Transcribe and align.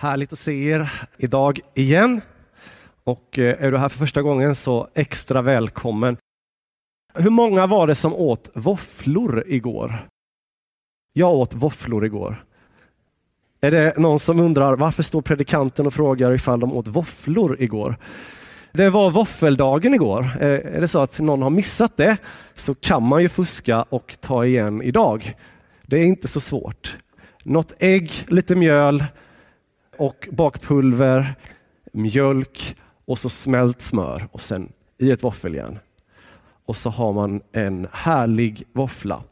Härligt 0.00 0.32
att 0.32 0.38
se 0.38 0.70
er 0.70 0.92
idag 1.16 1.60
igen. 1.74 2.20
Och 3.04 3.38
eh, 3.38 3.64
är 3.64 3.72
du 3.72 3.78
här 3.78 3.88
för 3.88 3.98
första 3.98 4.22
gången 4.22 4.54
så 4.54 4.88
extra 4.94 5.42
välkommen. 5.42 6.16
Hur 7.14 7.30
många 7.30 7.66
var 7.66 7.86
det 7.86 7.94
som 7.94 8.14
åt 8.14 8.50
våfflor 8.54 9.44
igår? 9.46 10.06
Jag 11.12 11.34
åt 11.34 11.54
våfflor 11.54 12.04
igår. 12.04 12.44
Är 13.60 13.70
det 13.70 13.98
någon 13.98 14.20
som 14.20 14.40
undrar 14.40 14.76
varför 14.76 15.02
står 15.02 15.22
predikanten 15.22 15.86
och 15.86 15.94
frågar 15.94 16.32
ifall 16.32 16.60
de 16.60 16.72
åt 16.72 16.88
våfflor 16.88 17.56
igår? 17.62 17.96
Det 18.72 18.90
var 18.90 19.10
våffeldagen 19.10 19.94
igår. 19.94 20.30
Eh, 20.40 20.48
är 20.48 20.80
det 20.80 20.88
så 20.88 20.98
att 20.98 21.18
någon 21.18 21.42
har 21.42 21.50
missat 21.50 21.96
det 21.96 22.16
så 22.54 22.74
kan 22.74 23.02
man 23.02 23.22
ju 23.22 23.28
fuska 23.28 23.82
och 23.82 24.16
ta 24.20 24.44
igen 24.44 24.82
idag. 24.82 25.34
Det 25.82 25.98
är 25.98 26.04
inte 26.04 26.28
så 26.28 26.40
svårt. 26.40 26.96
Något 27.42 27.72
ägg, 27.78 28.26
lite 28.28 28.56
mjöl, 28.56 29.04
och 30.00 30.28
bakpulver, 30.32 31.34
mjölk 31.92 32.76
och 33.04 33.18
så 33.18 33.28
smält 33.28 33.82
smör 33.82 34.28
och 34.32 34.40
sen 34.40 34.72
i 34.98 35.10
ett 35.10 35.24
våffeljärn. 35.24 35.78
Och 36.66 36.76
så 36.76 36.90
har 36.90 37.12
man 37.12 37.40
en 37.52 37.86
härlig 37.92 38.64
våffla. 38.72 39.22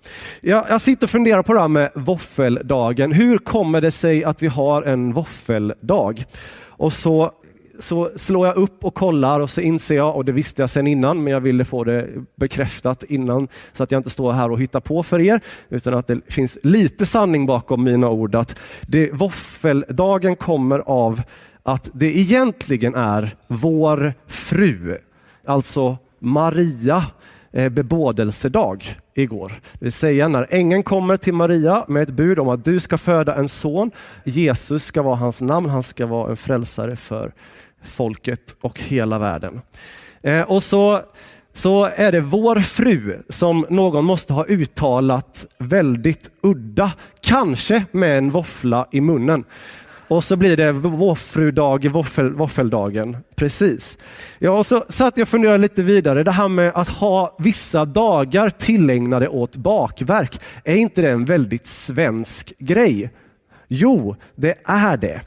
Jag, 0.40 0.66
jag 0.68 0.80
sitter 0.80 1.06
och 1.06 1.10
funderar 1.10 1.42
på 1.42 1.54
det 1.54 1.60
här 1.60 1.68
med 1.68 1.90
våffeldagen. 1.94 3.12
Hur 3.12 3.38
kommer 3.38 3.80
det 3.80 3.90
sig 3.90 4.24
att 4.24 4.42
vi 4.42 4.46
har 4.46 4.82
en 4.82 5.12
våffeldag? 5.12 6.24
Och 6.60 6.92
så 6.92 7.32
så 7.78 8.10
slår 8.16 8.46
jag 8.46 8.56
upp 8.56 8.84
och 8.84 8.94
kollar 8.94 9.40
och 9.40 9.50
så 9.50 9.60
inser 9.60 9.96
jag, 9.96 10.16
och 10.16 10.24
det 10.24 10.32
visste 10.32 10.62
jag 10.62 10.70
sedan 10.70 10.86
innan, 10.86 11.24
men 11.24 11.32
jag 11.32 11.40
ville 11.40 11.64
få 11.64 11.84
det 11.84 12.08
bekräftat 12.36 13.02
innan 13.02 13.48
så 13.72 13.82
att 13.82 13.90
jag 13.90 13.98
inte 13.98 14.10
står 14.10 14.32
här 14.32 14.50
och 14.50 14.60
hittar 14.60 14.80
på 14.80 15.02
för 15.02 15.20
er, 15.20 15.40
utan 15.68 15.94
att 15.94 16.06
det 16.06 16.20
finns 16.26 16.58
lite 16.62 17.06
sanning 17.06 17.46
bakom 17.46 17.84
mina 17.84 18.08
ord. 18.08 18.34
Att 18.34 18.56
det, 18.80 19.10
våffeldagen 19.12 20.36
kommer 20.36 20.78
av 20.78 21.22
att 21.62 21.90
det 21.92 22.18
egentligen 22.18 22.94
är 22.94 23.36
vår 23.46 24.14
fru, 24.26 24.98
alltså 25.44 25.96
Maria, 26.18 27.04
eh, 27.52 27.68
bebådelsedag 27.68 28.96
igår. 29.14 29.52
Det 29.72 29.84
vill 29.84 29.92
säga 29.92 30.28
när 30.28 30.46
ängeln 30.50 30.82
kommer 30.82 31.16
till 31.16 31.34
Maria 31.34 31.84
med 31.88 32.02
ett 32.02 32.10
bud 32.10 32.38
om 32.38 32.48
att 32.48 32.64
du 32.64 32.80
ska 32.80 32.98
föda 32.98 33.34
en 33.34 33.48
son. 33.48 33.90
Jesus 34.24 34.84
ska 34.84 35.02
vara 35.02 35.16
hans 35.16 35.40
namn, 35.40 35.68
han 35.68 35.82
ska 35.82 36.06
vara 36.06 36.30
en 36.30 36.36
frälsare 36.36 36.96
för 36.96 37.32
folket 37.84 38.56
och 38.60 38.80
hela 38.80 39.18
världen. 39.18 39.60
Eh, 40.22 40.42
och 40.42 40.62
så, 40.62 41.02
så 41.52 41.84
är 41.84 42.12
det 42.12 42.20
vår 42.20 42.56
fru 42.56 43.22
som 43.28 43.66
någon 43.70 44.04
måste 44.04 44.32
ha 44.32 44.44
uttalat 44.46 45.46
väldigt 45.58 46.30
udda, 46.42 46.92
kanske 47.20 47.84
med 47.90 48.18
en 48.18 48.30
våffla 48.30 48.86
i 48.90 49.00
munnen. 49.00 49.44
Och 50.08 50.24
så 50.24 50.36
blir 50.36 50.56
det 50.56 50.72
våffrudag, 50.72 51.88
våffel, 51.88 52.32
våffeldagen. 52.32 53.16
Precis. 53.36 53.98
Ja, 54.38 54.50
och 54.50 54.66
så 54.66 54.84
satt 54.88 55.16
jag 55.16 55.22
och 55.22 55.28
funderade 55.28 55.58
lite 55.58 55.82
vidare. 55.82 56.22
Det 56.22 56.30
här 56.30 56.48
med 56.48 56.72
att 56.74 56.88
ha 56.88 57.36
vissa 57.38 57.84
dagar 57.84 58.50
tillägnade 58.50 59.28
åt 59.28 59.56
bakverk. 59.56 60.40
Är 60.64 60.76
inte 60.76 61.02
det 61.02 61.10
en 61.10 61.24
väldigt 61.24 61.66
svensk 61.66 62.52
grej? 62.58 63.10
Jo, 63.68 64.16
det 64.34 64.54
är 64.64 64.96
det. 64.96 65.20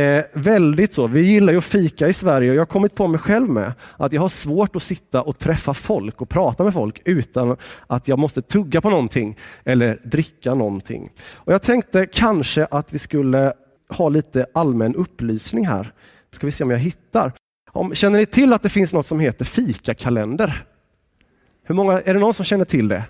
Eh, 0.00 0.24
väldigt 0.32 0.92
så. 0.92 1.06
Vi 1.06 1.20
gillar 1.20 1.52
ju 1.52 1.58
att 1.58 1.64
fika 1.64 2.08
i 2.08 2.12
Sverige 2.12 2.50
och 2.50 2.56
jag 2.56 2.60
har 2.60 2.66
kommit 2.66 2.94
på 2.94 3.06
mig 3.06 3.20
själv 3.20 3.48
med 3.48 3.72
att 3.96 4.12
jag 4.12 4.20
har 4.20 4.28
svårt 4.28 4.76
att 4.76 4.82
sitta 4.82 5.22
och 5.22 5.38
träffa 5.38 5.74
folk 5.74 6.22
och 6.22 6.28
prata 6.28 6.64
med 6.64 6.74
folk 6.74 7.02
utan 7.04 7.56
att 7.86 8.08
jag 8.08 8.18
måste 8.18 8.42
tugga 8.42 8.80
på 8.80 8.90
någonting 8.90 9.38
eller 9.64 10.00
dricka 10.04 10.54
någonting. 10.54 11.10
Och 11.34 11.52
Jag 11.52 11.62
tänkte 11.62 12.06
kanske 12.06 12.64
att 12.64 12.92
vi 12.92 12.98
skulle 12.98 13.52
ha 13.88 14.08
lite 14.08 14.46
allmän 14.54 14.94
upplysning 14.94 15.66
här. 15.66 15.92
Ska 16.30 16.46
vi 16.46 16.52
se 16.52 16.64
om 16.64 16.70
jag 16.70 16.78
hittar. 16.78 17.32
Om, 17.72 17.94
känner 17.94 18.18
ni 18.18 18.26
till 18.26 18.52
att 18.52 18.62
det 18.62 18.68
finns 18.68 18.92
något 18.92 19.06
som 19.06 19.20
heter 19.20 19.44
fikakalender? 19.44 20.64
Hur 21.64 21.74
många, 21.74 22.00
är 22.00 22.14
det 22.14 22.20
någon 22.20 22.34
som 22.34 22.44
känner 22.44 22.64
till 22.64 22.88
det? 22.88 23.04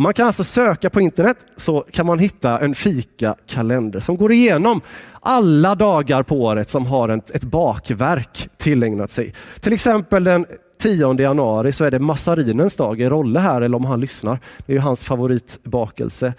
Man 0.00 0.14
kan 0.14 0.26
alltså 0.26 0.44
söka 0.44 0.90
på 0.90 1.00
internet 1.00 1.36
så 1.56 1.84
kan 1.92 2.06
man 2.06 2.18
hitta 2.18 2.58
en 2.58 2.74
fikakalender 2.74 4.00
som 4.00 4.16
går 4.16 4.32
igenom 4.32 4.80
alla 5.20 5.74
dagar 5.74 6.22
på 6.22 6.42
året 6.42 6.70
som 6.70 6.86
har 6.86 7.08
ett, 7.08 7.30
ett 7.30 7.44
bakverk 7.44 8.48
tillägnat 8.56 9.10
sig. 9.10 9.34
Till 9.60 9.72
exempel 9.72 10.24
den 10.24 10.46
10 10.82 11.20
januari 11.20 11.72
så 11.72 11.84
är 11.84 11.90
det 11.90 11.98
massarinens 11.98 12.76
dag 12.76 13.00
i 13.00 13.08
Rolle 13.08 13.40
här, 13.40 13.60
eller 13.60 13.76
om 13.76 13.84
han 13.84 14.00
lyssnar. 14.00 14.38
Det 14.66 14.72
är 14.72 14.74
ju 14.74 14.80
hans 14.80 15.04
favoritbakelse. 15.04 16.34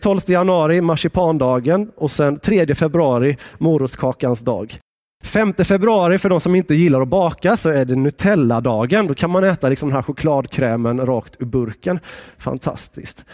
12 0.00 0.20
januari 0.26 0.80
marsipandagen 0.80 1.90
och 1.96 2.10
sen 2.10 2.38
3 2.38 2.74
februari 2.74 3.36
morotskakans 3.58 4.40
dag. 4.40 4.80
5 5.26 5.54
februari, 5.54 6.18
för 6.18 6.28
de 6.28 6.40
som 6.40 6.54
inte 6.54 6.74
gillar 6.74 7.00
att 7.00 7.08
baka, 7.08 7.56
så 7.56 7.68
är 7.68 7.84
det 7.84 7.96
Nutella-dagen. 7.96 9.06
Då 9.06 9.14
kan 9.14 9.30
man 9.30 9.44
äta 9.44 9.68
liksom 9.68 9.88
den 9.88 9.96
här 9.96 10.02
chokladkrämen 10.02 11.06
rakt 11.06 11.36
ur 11.38 11.46
burken. 11.46 12.00
Fantastiskt. 12.38 13.24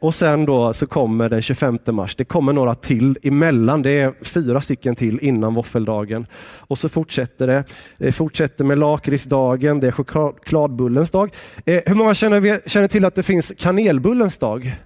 Och 0.00 0.14
sen 0.14 0.44
då 0.44 0.72
så 0.72 0.86
kommer 0.86 1.28
den 1.28 1.42
25 1.42 1.78
mars. 1.86 2.16
Det 2.16 2.24
kommer 2.24 2.52
några 2.52 2.74
till 2.74 3.18
emellan. 3.22 3.82
Det 3.82 3.90
är 3.90 4.14
fyra 4.24 4.60
stycken 4.60 4.94
till 4.94 5.18
innan 5.18 5.54
våffeldagen. 5.54 6.26
Och 6.58 6.78
så 6.78 6.88
fortsätter 6.88 7.46
det. 7.46 7.64
Det 7.98 8.12
fortsätter 8.12 8.64
med 8.64 8.78
lakritsdagen. 8.78 9.80
Det 9.80 9.86
är 9.86 9.92
chokladbullens 9.92 11.10
dag. 11.10 11.34
Eh, 11.64 11.82
hur 11.86 11.94
många 11.94 12.14
känner, 12.14 12.68
känner 12.68 12.88
till 12.88 13.04
att 13.04 13.14
det 13.14 13.22
finns 13.22 13.52
kanelbullens 13.58 14.36
dag? 14.36 14.76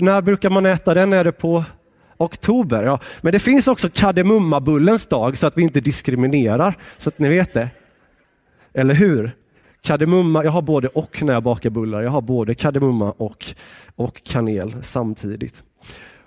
När 0.00 0.22
brukar 0.22 0.50
man 0.50 0.66
äta 0.66 0.94
den? 0.94 1.12
Är 1.12 1.24
det 1.24 1.32
på 1.32 1.64
Oktober, 2.16 2.82
ja. 2.82 3.00
Men 3.20 3.32
det 3.32 3.38
finns 3.38 3.68
också 3.68 3.88
kardemummabullens 3.88 5.06
dag 5.06 5.38
så 5.38 5.46
att 5.46 5.58
vi 5.58 5.62
inte 5.62 5.80
diskriminerar, 5.80 6.74
så 6.98 7.08
att 7.08 7.18
ni 7.18 7.28
vet 7.28 7.54
det. 7.54 7.68
Eller 8.74 8.94
hur? 8.94 9.32
Kardemumma, 9.80 10.44
jag 10.44 10.50
har 10.50 10.62
både 10.62 10.88
och 10.88 11.22
när 11.22 11.32
jag 11.32 11.42
bakar 11.42 11.70
bullar. 11.70 12.02
Jag 12.02 12.10
har 12.10 12.20
både 12.20 12.54
kardemumma 12.54 13.10
och, 13.10 13.46
och 13.96 14.22
kanel 14.24 14.74
samtidigt. 14.82 15.62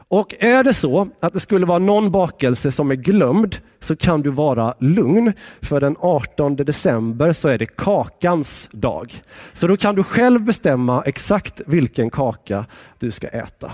Och 0.09 0.35
är 0.39 0.63
det 0.63 0.73
så 0.73 1.09
att 1.19 1.33
det 1.33 1.39
skulle 1.39 1.65
vara 1.65 1.79
någon 1.79 2.11
bakelse 2.11 2.71
som 2.71 2.91
är 2.91 2.95
glömd 2.95 3.57
så 3.79 3.95
kan 3.95 4.21
du 4.21 4.29
vara 4.29 4.75
lugn. 4.79 5.33
För 5.61 5.81
den 5.81 5.95
18 5.99 6.55
december 6.55 7.33
så 7.33 7.47
är 7.47 7.57
det 7.57 7.65
kakans 7.65 8.69
dag. 8.71 9.13
Så 9.53 9.67
då 9.67 9.77
kan 9.77 9.95
du 9.95 10.03
själv 10.03 10.41
bestämma 10.41 11.03
exakt 11.05 11.61
vilken 11.65 12.09
kaka 12.09 12.65
du 12.99 13.11
ska 13.11 13.27
äta. 13.27 13.71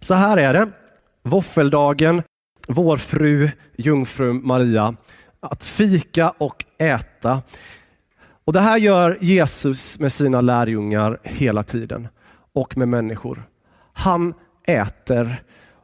Så 0.00 0.14
här 0.14 0.36
är 0.36 0.52
det. 0.52 0.68
Våffeldagen, 1.22 2.22
vår 2.68 2.96
fru, 2.96 3.50
jungfru 3.76 4.32
Maria, 4.32 4.94
att 5.40 5.64
fika 5.64 6.30
och 6.30 6.64
äta. 6.78 7.42
Och 8.44 8.52
Det 8.52 8.60
här 8.60 8.78
gör 8.78 9.18
Jesus 9.20 9.98
med 9.98 10.12
sina 10.12 10.40
lärjungar 10.40 11.18
hela 11.22 11.62
tiden 11.62 12.08
och 12.52 12.76
med 12.76 12.88
människor. 12.88 13.42
Han 13.92 14.34
äter, 14.66 15.42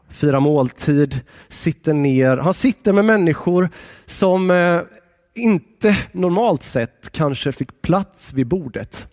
firar 0.09 0.41
måltid, 0.41 1.21
sitter 1.49 1.95
ner. 1.95 2.37
Han 2.37 2.55
sitter 2.55 2.93
med 2.93 3.05
människor 3.05 3.69
som 4.07 4.51
eh, 4.51 4.81
inte 5.35 5.97
normalt 6.13 6.63
sett 6.63 7.13
kanske 7.13 7.53
fick 7.53 7.83
plats 7.83 8.33
vid 8.33 8.47
bordet. 8.47 9.09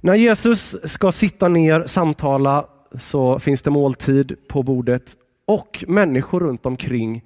När 0.00 0.14
Jesus 0.14 0.76
ska 0.84 1.12
sitta 1.12 1.48
ner, 1.48 1.86
samtala 1.86 2.66
så 2.98 3.38
finns 3.38 3.62
det 3.62 3.70
måltid 3.70 4.36
på 4.48 4.62
bordet 4.62 5.16
och 5.46 5.84
människor 5.88 6.40
runt 6.40 6.66
omkring 6.66 7.24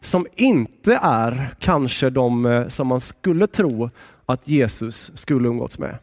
som 0.00 0.26
inte 0.36 0.98
är 1.02 1.54
kanske 1.58 2.10
de 2.10 2.46
eh, 2.46 2.68
som 2.68 2.86
man 2.86 3.00
skulle 3.00 3.46
tro 3.46 3.90
att 4.26 4.48
Jesus 4.48 5.10
skulle 5.14 5.48
umgåtts 5.48 5.78
med. 5.78 5.98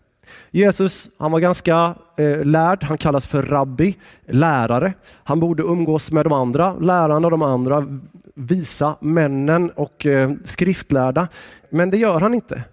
Jesus 0.52 1.10
han 1.18 1.32
var 1.32 1.40
ganska 1.40 1.96
eh, 2.18 2.44
lärd, 2.46 2.84
han 2.84 2.98
kallas 2.98 3.28
för 3.28 3.44
rabbi, 3.44 3.98
lärare. 4.26 4.94
Han 5.24 5.40
borde 5.40 5.64
umgås 5.64 6.12
med 6.12 6.26
de 6.26 6.34
andra 6.34 6.74
lärarna, 6.74 7.30
de 7.30 7.42
andra 7.42 8.00
visa 8.34 8.96
männen 9.00 9.70
och 9.70 10.06
eh, 10.06 10.32
skriftlärda. 10.44 11.28
Men 11.70 11.90
det 11.90 11.98
gör 11.98 12.20
han 12.20 12.34
inte. 12.34 12.64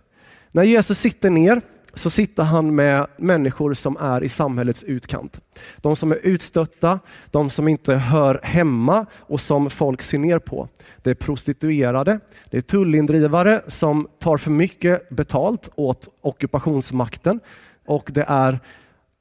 När 0.53 0.63
Jesus 0.63 0.99
sitter 0.99 1.31
ner 1.31 1.63
så 1.99 2.11
sitter 2.11 2.43
han 2.43 2.75
med 2.75 3.07
människor 3.17 3.75
som 3.75 3.97
är 3.97 4.25
i 4.25 4.29
samhällets 4.29 4.83
utkant. 4.83 5.41
De 5.77 5.97
som 5.97 6.13
är 6.13 6.19
utstötta, 6.23 7.01
de 7.31 7.51
som 7.51 7.69
inte 7.69 7.95
hör 7.95 8.41
hemma 8.43 9.07
och 9.17 9.41
som 9.41 9.71
folk 9.71 10.03
ser 10.03 10.19
ner 10.19 10.39
på. 10.39 10.69
Det 11.03 11.11
är 11.11 11.15
prostituerade, 11.15 12.21
det 12.51 12.57
är 12.57 12.61
tullindrivare 12.61 13.63
som 13.67 14.09
tar 14.19 14.37
för 14.37 14.51
mycket 14.51 15.09
betalt 15.09 15.71
åt 15.75 16.09
ockupationsmakten 16.21 17.41
och 17.87 18.11
det 18.15 18.25
är 18.29 18.61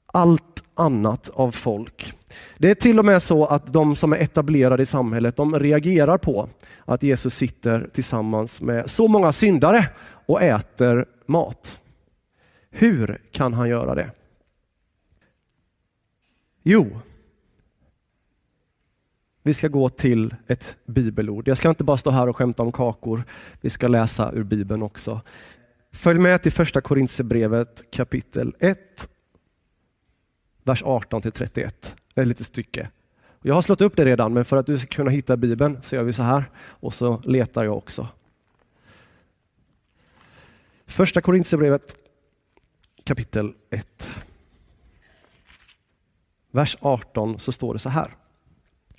allt 0.06 0.64
annat 0.76 1.30
av 1.34 1.52
folk. 1.52 2.14
Det 2.58 2.72
är 2.72 2.76
till 2.76 3.00
och 3.00 3.06
med 3.06 3.24
så 3.24 3.46
att 3.46 3.74
de 3.74 3.96
som 3.96 4.14
är 4.14 4.18
etablerade 4.18 4.84
i 4.84 4.86
samhället, 4.86 5.36
de 5.36 5.60
reagerar 5.60 6.18
på 6.18 6.50
att 6.86 7.04
Jesus 7.04 7.36
sitter 7.36 7.90
tillsammans 7.94 8.62
med 8.62 8.90
så 8.90 9.08
många 9.08 9.34
syndare 9.34 9.88
och 10.26 10.42
äter 10.42 11.06
mat. 11.26 11.80
Hur 12.70 13.22
kan 13.32 13.54
han 13.54 13.70
göra 13.70 13.96
det? 13.96 14.12
Jo, 16.64 17.02
Vi 19.48 19.54
ska 19.54 19.68
gå 19.68 19.90
till 19.90 20.36
ett 20.48 20.78
bibelord. 20.86 21.48
Jag 21.48 21.58
ska 21.58 21.70
inte 21.70 21.84
bara 21.84 21.98
stå 21.98 22.10
här 22.10 22.30
och 22.30 22.38
skämta 22.38 22.64
om 22.64 22.72
kakor. 22.72 23.24
Vi 23.62 23.70
ska 23.70 23.88
läsa 23.88 24.32
ur 24.32 24.44
Bibeln 24.44 24.84
också. 24.84 25.22
Följ 25.92 26.20
med 26.20 26.42
till 26.42 26.52
första 26.52 26.82
Korintierbrevet 26.82 27.84
kapitel 27.92 28.56
1, 28.60 29.10
vers 30.64 30.84
18 30.84 31.22
till 31.22 31.32
31. 31.32 31.96
Det 32.14 32.22
är 32.22 32.24
ett 32.24 32.28
litet 32.28 32.48
stycke. 32.48 32.90
Jag 33.42 33.54
har 33.54 33.62
slått 33.62 33.82
upp 33.82 33.96
det 33.96 34.06
redan, 34.06 34.34
men 34.34 34.46
för 34.46 34.58
att 34.58 34.66
du 34.66 34.80
ska 34.80 34.88
kunna 34.88 35.12
hitta 35.12 35.38
Bibeln 35.38 35.80
så 35.84 35.96
gör 35.96 36.04
vi 36.04 36.14
så 36.14 36.24
här 36.24 36.44
och 36.58 36.94
så 36.94 37.22
letar 37.26 37.64
jag 37.64 37.78
också. 37.78 38.08
Första 40.86 41.22
Korintierbrevet 41.22 41.96
kapitel 43.08 43.54
1. 43.70 44.10
Vers 46.52 46.78
18 46.82 47.40
så 47.40 47.52
står 47.52 47.74
det 47.74 47.80
så 47.80 47.90
här. 47.90 48.16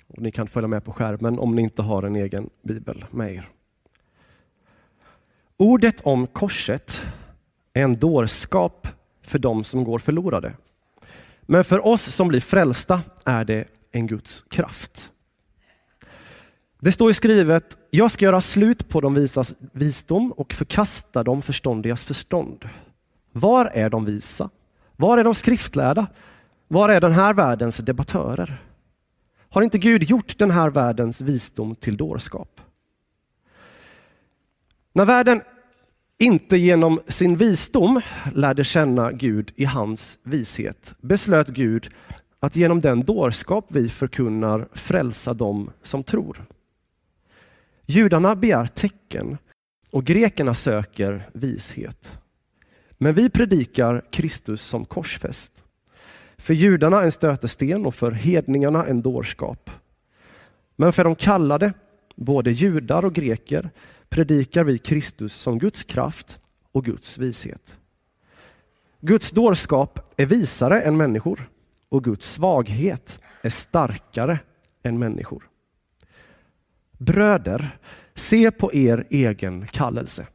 Och 0.07 0.21
ni 0.21 0.31
kan 0.31 0.47
följa 0.47 0.67
med 0.67 0.83
på 0.83 0.93
skärmen 0.93 1.39
om 1.39 1.55
ni 1.55 1.61
inte 1.61 1.81
har 1.81 2.03
en 2.03 2.15
egen 2.15 2.49
bibel 2.61 3.05
med 3.11 3.35
er. 3.35 3.49
Ordet 5.57 6.01
om 6.01 6.27
korset 6.27 7.03
är 7.73 7.83
en 7.83 7.95
dårskap 7.95 8.87
för 9.21 9.39
dem 9.39 9.63
som 9.63 9.83
går 9.83 9.99
förlorade. 9.99 10.53
Men 11.41 11.63
för 11.63 11.87
oss 11.87 12.15
som 12.15 12.27
blir 12.27 12.41
frälsta 12.41 13.01
är 13.23 13.45
det 13.45 13.67
en 13.91 14.07
Guds 14.07 14.45
kraft. 14.49 15.11
Det 16.79 16.91
står 16.91 17.11
i 17.11 17.13
skrivet, 17.13 17.77
jag 17.89 18.11
ska 18.11 18.25
göra 18.25 18.41
slut 18.41 18.89
på 18.89 19.01
de 19.01 19.13
visas 19.13 19.53
visdom 19.59 20.31
och 20.31 20.53
förkasta 20.53 21.23
de 21.23 21.41
förståndigas 21.41 22.03
förstånd. 22.03 22.69
Var 23.31 23.65
är 23.65 23.89
de 23.89 24.05
visa? 24.05 24.49
Var 24.95 25.17
är 25.17 25.23
de 25.23 25.35
skriftlärda? 25.35 26.07
Var 26.67 26.89
är 26.89 27.01
den 27.01 27.11
här 27.11 27.33
världens 27.33 27.77
debattörer? 27.77 28.63
Har 29.49 29.61
inte 29.61 29.77
Gud 29.77 30.03
gjort 30.03 30.37
den 30.37 30.51
här 30.51 30.69
världens 30.69 31.21
visdom 31.21 31.75
till 31.75 31.97
dårskap? 31.97 32.61
När 34.93 35.05
världen 35.05 35.41
inte 36.17 36.57
genom 36.57 37.01
sin 37.07 37.35
visdom 37.35 38.01
lärde 38.33 38.63
känna 38.63 39.11
Gud 39.11 39.51
i 39.55 39.65
hans 39.65 40.19
vishet 40.23 40.93
beslöt 41.01 41.47
Gud 41.47 41.89
att 42.39 42.55
genom 42.55 42.79
den 42.79 43.03
dårskap 43.03 43.65
vi 43.67 43.89
förkunnar 43.89 44.67
frälsa 44.73 45.33
dem 45.33 45.71
som 45.83 46.03
tror. 46.03 46.45
Judarna 47.85 48.35
begär 48.35 48.65
tecken 48.65 49.37
och 49.91 50.05
grekerna 50.05 50.53
söker 50.53 51.29
vishet. 51.33 52.19
Men 53.01 53.13
vi 53.13 53.29
predikar 53.29 54.05
Kristus 54.11 54.61
som 54.61 54.85
korsfäst. 54.85 55.63
För 56.37 56.53
judarna 56.53 57.03
en 57.03 57.11
stötesten 57.11 57.85
och 57.85 57.95
för 57.95 58.11
hedningarna 58.11 58.85
en 58.85 59.01
dårskap. 59.01 59.69
Men 60.75 60.93
för 60.93 61.03
de 61.03 61.15
kallade, 61.15 61.73
både 62.15 62.51
judar 62.51 63.05
och 63.05 63.13
greker, 63.13 63.69
predikar 64.09 64.63
vi 64.63 64.77
Kristus 64.77 65.33
som 65.33 65.59
Guds 65.59 65.83
kraft 65.83 66.39
och 66.71 66.85
Guds 66.85 67.17
vishet. 67.17 67.77
Guds 69.01 69.31
dårskap 69.31 70.13
är 70.17 70.25
visare 70.25 70.81
än 70.81 70.97
människor 70.97 71.49
och 71.89 72.03
Guds 72.03 72.31
svaghet 72.31 73.21
är 73.41 73.49
starkare 73.49 74.39
än 74.83 74.99
människor. 74.99 75.49
Bröder, 76.97 77.77
se 78.15 78.51
på 78.51 78.73
er 78.73 79.07
egen 79.09 79.67
kallelse. 79.67 80.27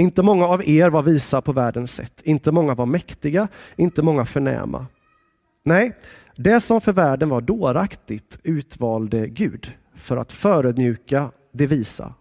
Inte 0.00 0.22
många 0.22 0.46
av 0.46 0.68
er 0.68 0.90
var 0.90 1.02
visa 1.02 1.40
på 1.40 1.52
världens 1.52 1.92
sätt, 1.92 2.20
inte 2.24 2.52
många 2.52 2.74
var 2.74 2.86
mäktiga, 2.86 3.48
inte 3.76 4.02
många 4.02 4.24
förnäma. 4.24 4.86
Nej, 5.64 5.96
det 6.36 6.60
som 6.60 6.80
för 6.80 6.92
världen 6.92 7.28
var 7.28 7.40
dåraktigt 7.40 8.38
utvalde 8.42 9.28
Gud 9.28 9.72
för 9.94 10.16
att 10.16 10.32
förödmjuka 10.32 11.30
det 11.52 11.66
visa. 11.66 12.14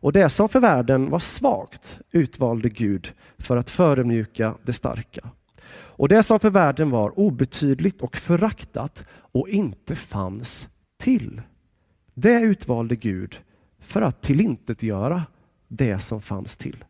Och 0.00 0.12
det 0.12 0.30
som 0.30 0.48
för 0.48 0.60
världen 0.60 1.10
var 1.10 1.18
svagt 1.18 2.00
utvalde 2.12 2.68
Gud 2.68 3.12
för 3.38 3.56
att 3.56 3.70
förödmjuka 3.70 4.54
det 4.62 4.72
starka. 4.72 5.30
Och 5.70 6.08
det 6.08 6.22
som 6.22 6.40
för 6.40 6.50
världen 6.50 6.90
var 6.90 7.18
obetydligt 7.18 8.02
och 8.02 8.16
föraktat 8.16 9.04
och 9.10 9.48
inte 9.48 9.96
fanns 9.96 10.68
till, 10.98 11.42
det 12.14 12.40
utvalde 12.40 12.96
Gud 12.96 13.38
för 13.80 14.02
att 14.02 14.22
tillintetgöra 14.22 15.22
det 15.68 15.98
som 15.98 16.20
fanns 16.20 16.56
till. 16.56 16.84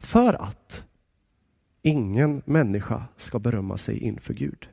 För 0.00 0.42
att 0.42 0.84
ingen 1.82 2.42
människa 2.44 3.04
ska 3.16 3.38
berömma 3.38 3.78
sig 3.78 3.98
inför 3.98 4.34
Gud. 4.34 4.68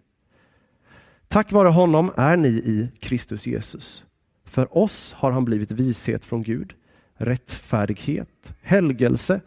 Tack 1.28 1.52
vare 1.52 1.68
honom 1.68 2.12
är 2.18 2.38
ni 2.38 2.50
i 2.50 2.92
Kristus 3.00 3.48
Jesus. 3.48 4.04
För 4.44 4.78
oss 4.78 5.14
har 5.14 5.32
han 5.32 5.46
blivit 5.46 5.72
vishet 5.72 6.26
från 6.26 6.44
Gud, 6.44 6.74
rättfärdighet, 7.14 8.56
helgelse 8.62 9.42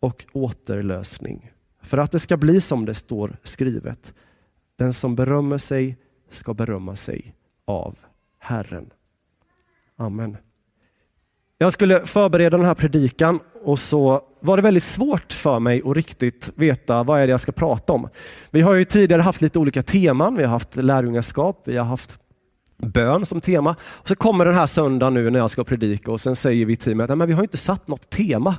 och 0.00 0.24
återlösning. 0.32 1.52
För 1.80 1.98
att 1.98 2.12
det 2.12 2.20
ska 2.20 2.36
bli 2.36 2.60
som 2.60 2.84
det 2.84 2.94
står 2.94 3.36
skrivet. 3.42 4.14
Den 4.76 4.94
som 4.94 5.16
berömmer 5.16 5.58
sig 5.58 5.96
ska 6.30 6.54
berömma 6.54 6.96
sig 6.96 7.34
av 7.64 7.98
Herren. 8.38 8.90
Amen. 9.96 10.36
Jag 11.62 11.72
skulle 11.72 12.06
förbereda 12.06 12.56
den 12.56 12.66
här 12.66 12.74
predikan 12.74 13.40
och 13.64 13.78
så 13.78 14.22
var 14.40 14.56
det 14.56 14.62
väldigt 14.62 14.82
svårt 14.82 15.32
för 15.32 15.58
mig 15.58 15.82
att 15.84 15.96
riktigt 15.96 16.50
veta 16.54 17.02
vad 17.02 17.20
är 17.20 17.26
det 17.26 17.30
jag 17.30 17.40
ska 17.40 17.52
prata 17.52 17.92
om. 17.92 18.08
Vi 18.50 18.60
har 18.60 18.74
ju 18.74 18.84
tidigare 18.84 19.22
haft 19.22 19.42
lite 19.42 19.58
olika 19.58 19.82
teman. 19.82 20.36
Vi 20.36 20.42
har 20.42 20.50
haft 20.50 20.76
lärjungaskap, 20.76 21.62
vi 21.64 21.76
har 21.76 21.84
haft 21.84 22.18
bön 22.86 23.26
som 23.26 23.40
tema. 23.40 23.76
Och 23.82 24.08
så 24.08 24.16
kommer 24.16 24.44
den 24.44 24.54
här 24.54 24.66
söndagen 24.66 25.14
nu 25.14 25.30
när 25.30 25.38
jag 25.38 25.50
ska 25.50 25.64
predika 25.64 26.12
och 26.12 26.20
sen 26.20 26.36
säger 26.36 26.66
vi 26.66 26.72
i 26.72 26.76
teamet 26.76 27.10
att 27.10 27.28
vi 27.28 27.32
har 27.32 27.42
inte 27.42 27.56
satt 27.56 27.88
något 27.88 28.10
tema. 28.10 28.56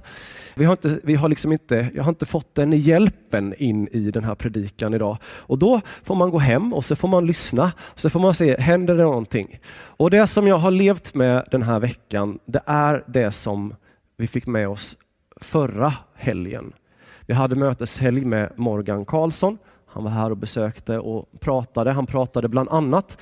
Vi 0.55 0.65
har 0.65 0.71
inte, 0.71 0.99
vi 1.03 1.15
har 1.15 1.29
liksom 1.29 1.51
inte, 1.51 1.91
jag 1.95 2.03
har 2.03 2.09
inte 2.09 2.25
fått 2.25 2.55
den 2.55 2.71
hjälpen 2.71 3.53
in 3.57 3.87
i 3.87 4.11
den 4.11 4.23
här 4.23 4.35
predikan 4.35 4.93
idag. 4.93 5.17
Och 5.25 5.57
då 5.57 5.81
får 6.03 6.15
man 6.15 6.29
gå 6.29 6.39
hem 6.39 6.73
och 6.73 6.85
så 6.85 6.95
får 6.95 7.07
man 7.07 7.27
lyssna 7.27 7.71
och 7.79 7.99
så 7.99 8.09
får 8.09 8.19
man 8.19 8.33
se, 8.33 8.61
händer 8.61 8.95
det 8.95 9.03
någonting? 9.03 9.59
Och 9.73 10.09
det 10.09 10.27
som 10.27 10.47
jag 10.47 10.57
har 10.57 10.71
levt 10.71 11.13
med 11.13 11.47
den 11.51 11.61
här 11.61 11.79
veckan, 11.79 12.39
det 12.45 12.61
är 12.65 13.03
det 13.07 13.31
som 13.31 13.75
vi 14.17 14.27
fick 14.27 14.45
med 14.45 14.67
oss 14.67 14.97
förra 15.41 15.93
helgen. 16.15 16.73
Vi 17.25 17.33
hade 17.33 17.55
möteshelg 17.55 18.25
med 18.25 18.51
Morgan 18.55 19.05
Karlsson. 19.05 19.57
Han 19.87 20.03
var 20.03 20.11
här 20.11 20.31
och 20.31 20.37
besökte 20.37 20.99
och 20.99 21.29
pratade. 21.39 21.91
Han 21.91 22.05
pratade 22.05 22.47
bland 22.47 22.69
annat 22.69 23.17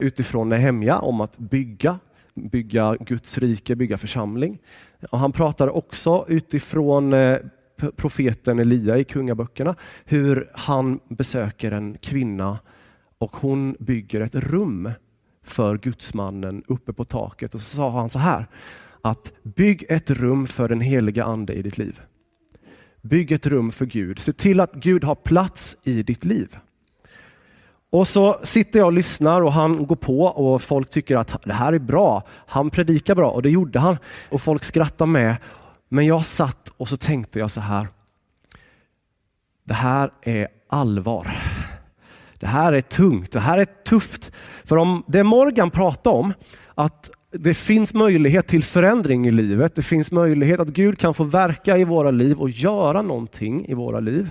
utifrån 0.00 0.48
Nehemja 0.48 0.98
om 0.98 1.20
att 1.20 1.38
bygga, 1.38 1.98
bygga 2.34 2.96
Guds 3.00 3.38
rike, 3.38 3.76
bygga 3.76 3.98
församling. 3.98 4.58
Och 5.10 5.18
han 5.18 5.32
pratar 5.32 5.68
också 5.68 6.24
utifrån 6.28 7.12
eh, 7.12 7.38
profeten 7.96 8.58
Elia 8.58 8.98
i 8.98 9.04
kungaböckerna, 9.04 9.74
hur 10.04 10.50
han 10.54 11.00
besöker 11.08 11.72
en 11.72 11.98
kvinna 11.98 12.58
och 13.18 13.36
hon 13.36 13.76
bygger 13.78 14.20
ett 14.20 14.34
rum 14.34 14.90
för 15.42 15.78
gudsmannen 15.78 16.62
uppe 16.66 16.92
på 16.92 17.04
taket. 17.04 17.54
Och 17.54 17.60
så 17.60 17.76
sa 17.76 17.90
han 17.90 18.10
så 18.10 18.18
här, 18.18 18.46
att 19.02 19.32
bygg 19.42 19.84
ett 19.88 20.10
rum 20.10 20.46
för 20.46 20.68
den 20.68 20.80
heliga 20.80 21.24
ande 21.24 21.54
i 21.54 21.62
ditt 21.62 21.78
liv. 21.78 22.00
Bygg 23.02 23.32
ett 23.32 23.46
rum 23.46 23.72
för 23.72 23.86
Gud. 23.86 24.18
Se 24.18 24.32
till 24.32 24.60
att 24.60 24.74
Gud 24.74 25.04
har 25.04 25.14
plats 25.14 25.76
i 25.82 26.02
ditt 26.02 26.24
liv. 26.24 26.56
Och 27.90 28.08
så 28.08 28.38
sitter 28.42 28.78
jag 28.78 28.86
och 28.86 28.92
lyssnar 28.92 29.40
och 29.40 29.52
han 29.52 29.86
går 29.86 29.96
på 29.96 30.22
och 30.24 30.62
folk 30.62 30.90
tycker 30.90 31.16
att 31.16 31.42
det 31.44 31.52
här 31.52 31.72
är 31.72 31.78
bra. 31.78 32.22
Han 32.46 32.70
predikar 32.70 33.14
bra 33.14 33.30
och 33.30 33.42
det 33.42 33.50
gjorde 33.50 33.78
han 33.78 33.98
och 34.28 34.42
folk 34.42 34.64
skrattar 34.64 35.06
med. 35.06 35.36
Men 35.88 36.06
jag 36.06 36.26
satt 36.26 36.72
och 36.76 36.88
så 36.88 36.96
tänkte 36.96 37.38
jag 37.38 37.50
så 37.50 37.60
här. 37.60 37.88
Det 39.64 39.74
här 39.74 40.10
är 40.22 40.48
allvar. 40.68 41.30
Det 42.40 42.46
här 42.46 42.72
är 42.72 42.80
tungt, 42.80 43.32
det 43.32 43.40
här 43.40 43.58
är 43.58 43.64
tufft. 43.64 44.32
För 44.64 44.76
om 44.76 45.04
det 45.06 45.24
Morgan 45.24 45.70
pratade 45.70 46.16
om, 46.16 46.32
att 46.74 47.10
det 47.32 47.54
finns 47.54 47.94
möjlighet 47.94 48.46
till 48.46 48.64
förändring 48.64 49.26
i 49.26 49.30
livet. 49.30 49.74
Det 49.74 49.82
finns 49.82 50.12
möjlighet 50.12 50.60
att 50.60 50.68
Gud 50.68 50.98
kan 50.98 51.14
få 51.14 51.24
verka 51.24 51.78
i 51.78 51.84
våra 51.84 52.10
liv 52.10 52.38
och 52.38 52.50
göra 52.50 53.02
någonting 53.02 53.66
i 53.66 53.74
våra 53.74 54.00
liv 54.00 54.30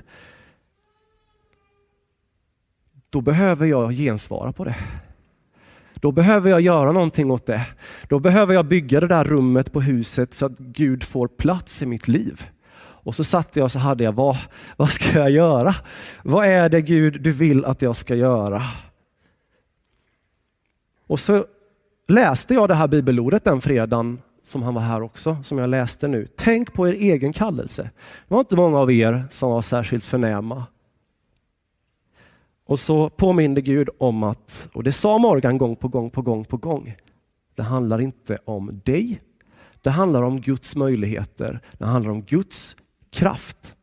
då 3.10 3.22
behöver 3.22 3.66
jag 3.66 3.94
gensvara 3.94 4.52
på 4.52 4.64
det. 4.64 4.76
Då 5.94 6.12
behöver 6.12 6.50
jag 6.50 6.62
göra 6.62 6.92
någonting 6.92 7.32
åt 7.32 7.46
det. 7.46 7.66
Då 8.10 8.20
behöver 8.20 8.54
jag 8.54 8.66
bygga 8.66 9.00
det 9.00 9.08
där 9.08 9.24
rummet 9.24 9.72
på 9.72 9.82
huset 9.82 10.34
så 10.34 10.46
att 10.46 10.58
Gud 10.58 11.04
får 11.04 11.28
plats 11.28 11.82
i 11.82 11.86
mitt 11.86 12.08
liv. 12.08 12.44
Och 12.82 13.16
så 13.16 13.24
satt 13.24 13.56
jag 13.56 13.64
och 13.64 13.72
så 13.72 13.80
hade 13.80 14.04
jag, 14.04 14.12
vad, 14.12 14.38
vad 14.78 14.90
ska 14.90 15.20
jag 15.20 15.32
göra? 15.32 15.76
Vad 16.24 16.46
är 16.46 16.70
det 16.70 16.82
Gud 16.82 17.22
du 17.22 17.32
vill 17.32 17.66
att 17.66 17.82
jag 17.82 17.96
ska 17.96 18.16
göra? 18.16 18.64
Och 21.08 21.20
så 21.20 21.46
läste 22.08 22.54
jag 22.54 22.68
det 22.68 22.76
här 22.76 22.88
bibelordet 22.88 23.44
den 23.44 23.62
fredagen 23.62 24.22
som 24.44 24.64
han 24.64 24.74
var 24.74 24.82
här 24.82 25.02
också, 25.02 25.38
som 25.44 25.58
jag 25.58 25.70
läste 25.70 26.08
nu. 26.08 26.28
Tänk 26.36 26.74
på 26.74 26.88
er 26.88 26.94
egen 26.94 27.34
kallelse. 27.34 27.84
Det 28.28 28.34
var 28.34 28.40
inte 28.40 28.56
många 28.56 28.80
av 28.80 28.92
er 28.92 29.28
som 29.32 29.52
var 29.52 29.62
särskilt 29.62 30.06
förnäma 30.06 30.66
och 32.70 32.80
så 32.80 33.10
påminde 33.10 33.62
Gud 33.62 33.90
om 33.98 34.24
att, 34.24 34.70
och 34.74 34.84
det 34.84 34.92
sa 34.92 35.18
Morgan 35.18 35.58
gång 35.58 35.76
på 35.76 35.88
gång 35.88 36.10
på 36.10 36.22
gång 36.22 36.46
på 36.46 36.58
gång, 36.58 36.96
det 37.56 37.64
handlar 37.64 38.02
inte 38.02 38.38
om 38.46 38.82
dig, 38.86 39.22
det 39.82 39.90
handlar 39.90 40.24
om 40.24 40.42
Guds 40.42 40.76
möjligheter, 40.76 41.60
det 41.78 41.86
handlar 41.86 42.12
om 42.12 42.22
Guds 42.22 42.76
kraft. 43.12 43.76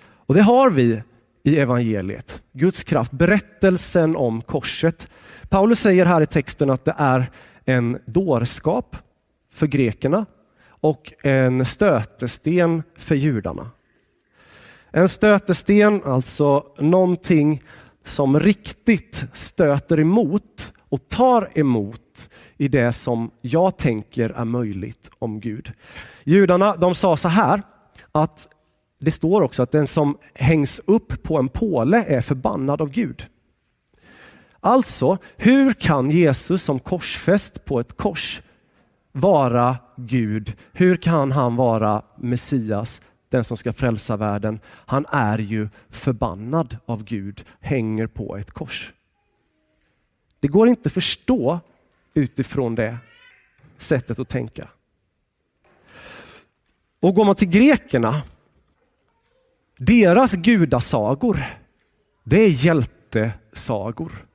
Och 0.00 0.34
det 0.34 0.42
har 0.42 0.70
vi 0.70 1.02
i 1.42 1.58
evangeliet, 1.58 2.42
Guds 2.52 2.84
kraft, 2.84 3.12
berättelsen 3.12 4.16
om 4.16 4.42
korset. 4.42 5.08
Paulus 5.48 5.80
säger 5.80 6.06
här 6.06 6.20
i 6.20 6.26
texten 6.26 6.70
att 6.70 6.84
det 6.84 6.94
är 6.98 7.30
en 7.64 7.98
dårskap 8.06 8.96
för 9.52 9.66
grekerna 9.66 10.26
och 10.68 11.12
en 11.22 11.64
stötesten 11.66 12.82
för 12.96 13.14
judarna. 13.14 13.70
En 14.90 15.08
stötesten, 15.08 16.02
alltså 16.04 16.64
någonting 16.78 17.62
som 18.04 18.40
riktigt 18.40 19.24
stöter 19.32 20.00
emot 20.00 20.72
och 20.88 21.08
tar 21.08 21.48
emot 21.54 22.30
i 22.56 22.68
det 22.68 22.92
som 22.92 23.30
jag 23.40 23.76
tänker 23.78 24.30
är 24.30 24.44
möjligt 24.44 25.10
om 25.18 25.40
Gud. 25.40 25.72
Judarna 26.24 26.76
de 26.76 26.94
sa 26.94 27.16
så 27.16 27.28
här, 27.28 27.62
att 28.12 28.48
det 29.00 29.10
står 29.10 29.42
också 29.42 29.62
att 29.62 29.72
den 29.72 29.86
som 29.86 30.18
hängs 30.34 30.80
upp 30.86 31.22
på 31.22 31.38
en 31.38 31.48
påle 31.48 32.04
är 32.04 32.20
förbannad 32.20 32.80
av 32.80 32.90
Gud. 32.90 33.26
Alltså, 34.60 35.18
hur 35.36 35.72
kan 35.72 36.10
Jesus 36.10 36.62
som 36.62 36.80
korsfäst 36.80 37.64
på 37.64 37.80
ett 37.80 37.96
kors 37.96 38.42
vara 39.12 39.76
Gud? 39.96 40.52
Hur 40.72 40.96
kan 40.96 41.32
han 41.32 41.56
vara 41.56 42.02
Messias, 42.18 43.00
den 43.28 43.44
som 43.44 43.56
ska 43.56 43.72
frälsa 43.72 44.16
världen? 44.16 44.60
Han 44.66 45.06
är 45.06 45.38
ju 45.38 45.68
förbannad 45.90 46.76
av 46.86 47.04
Gud, 47.04 47.44
hänger 47.60 48.06
på 48.06 48.36
ett 48.36 48.50
kors. 48.50 48.92
Det 50.40 50.48
går 50.48 50.68
inte 50.68 50.86
att 50.86 50.92
förstå 50.92 51.60
utifrån 52.14 52.74
det 52.74 52.98
sättet 53.78 54.18
att 54.18 54.28
tänka. 54.28 54.68
Och 57.00 57.14
går 57.14 57.24
man 57.24 57.34
till 57.34 57.48
grekerna, 57.48 58.22
deras 59.76 60.32
gudasagor, 60.32 61.44
det 62.24 62.44
är 62.44 62.48
hjältesagor. 62.48 64.27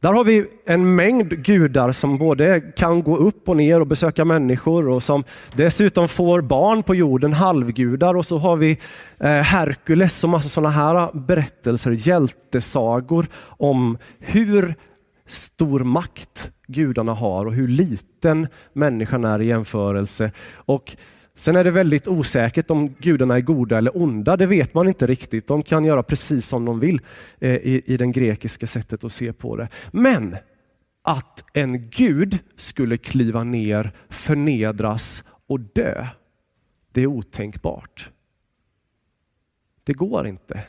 Där 0.00 0.12
har 0.12 0.24
vi 0.24 0.46
en 0.64 0.94
mängd 0.94 1.44
gudar 1.44 1.92
som 1.92 2.18
både 2.18 2.60
kan 2.60 3.02
gå 3.02 3.16
upp 3.16 3.48
och 3.48 3.56
ner 3.56 3.80
och 3.80 3.86
besöka 3.86 4.24
människor 4.24 4.88
och 4.88 5.02
som 5.02 5.24
dessutom 5.54 6.08
får 6.08 6.40
barn 6.40 6.82
på 6.82 6.94
jorden, 6.94 7.32
halvgudar. 7.32 8.16
Och 8.16 8.26
så 8.26 8.38
har 8.38 8.56
vi 8.56 8.78
eh, 9.18 9.30
Herkules 9.30 10.24
och 10.24 10.30
massa 10.30 10.48
sådana 10.48 10.70
här 10.70 11.10
berättelser, 11.12 11.90
hjältesagor 11.90 13.26
om 13.42 13.98
hur 14.18 14.74
stor 15.26 15.80
makt 15.80 16.52
gudarna 16.66 17.14
har 17.14 17.46
och 17.46 17.52
hur 17.52 17.68
liten 17.68 18.48
människan 18.72 19.24
är 19.24 19.42
i 19.42 19.46
jämförelse. 19.46 20.32
Och 20.54 20.96
Sen 21.40 21.56
är 21.56 21.64
det 21.64 21.70
väldigt 21.70 22.08
osäkert 22.08 22.70
om 22.70 22.88
gudarna 22.88 23.36
är 23.36 23.40
goda 23.40 23.78
eller 23.78 23.96
onda. 23.96 24.36
Det 24.36 24.46
vet 24.46 24.74
man 24.74 24.88
inte 24.88 25.06
riktigt. 25.06 25.46
De 25.46 25.62
kan 25.62 25.84
göra 25.84 26.02
precis 26.02 26.46
som 26.46 26.64
de 26.64 26.80
vill 26.80 27.00
eh, 27.38 27.54
i, 27.54 27.82
i 27.86 27.96
det 27.96 28.06
grekiska 28.06 28.66
sättet 28.66 29.04
att 29.04 29.12
se 29.12 29.32
på 29.32 29.56
det. 29.56 29.68
Men 29.90 30.36
att 31.02 31.44
en 31.52 31.90
gud 31.90 32.38
skulle 32.56 32.96
kliva 32.96 33.44
ner, 33.44 33.92
förnedras 34.08 35.24
och 35.46 35.60
dö, 35.60 36.06
det 36.92 37.00
är 37.02 37.06
otänkbart. 37.06 38.10
Det 39.84 39.92
går 39.92 40.26
inte. 40.26 40.64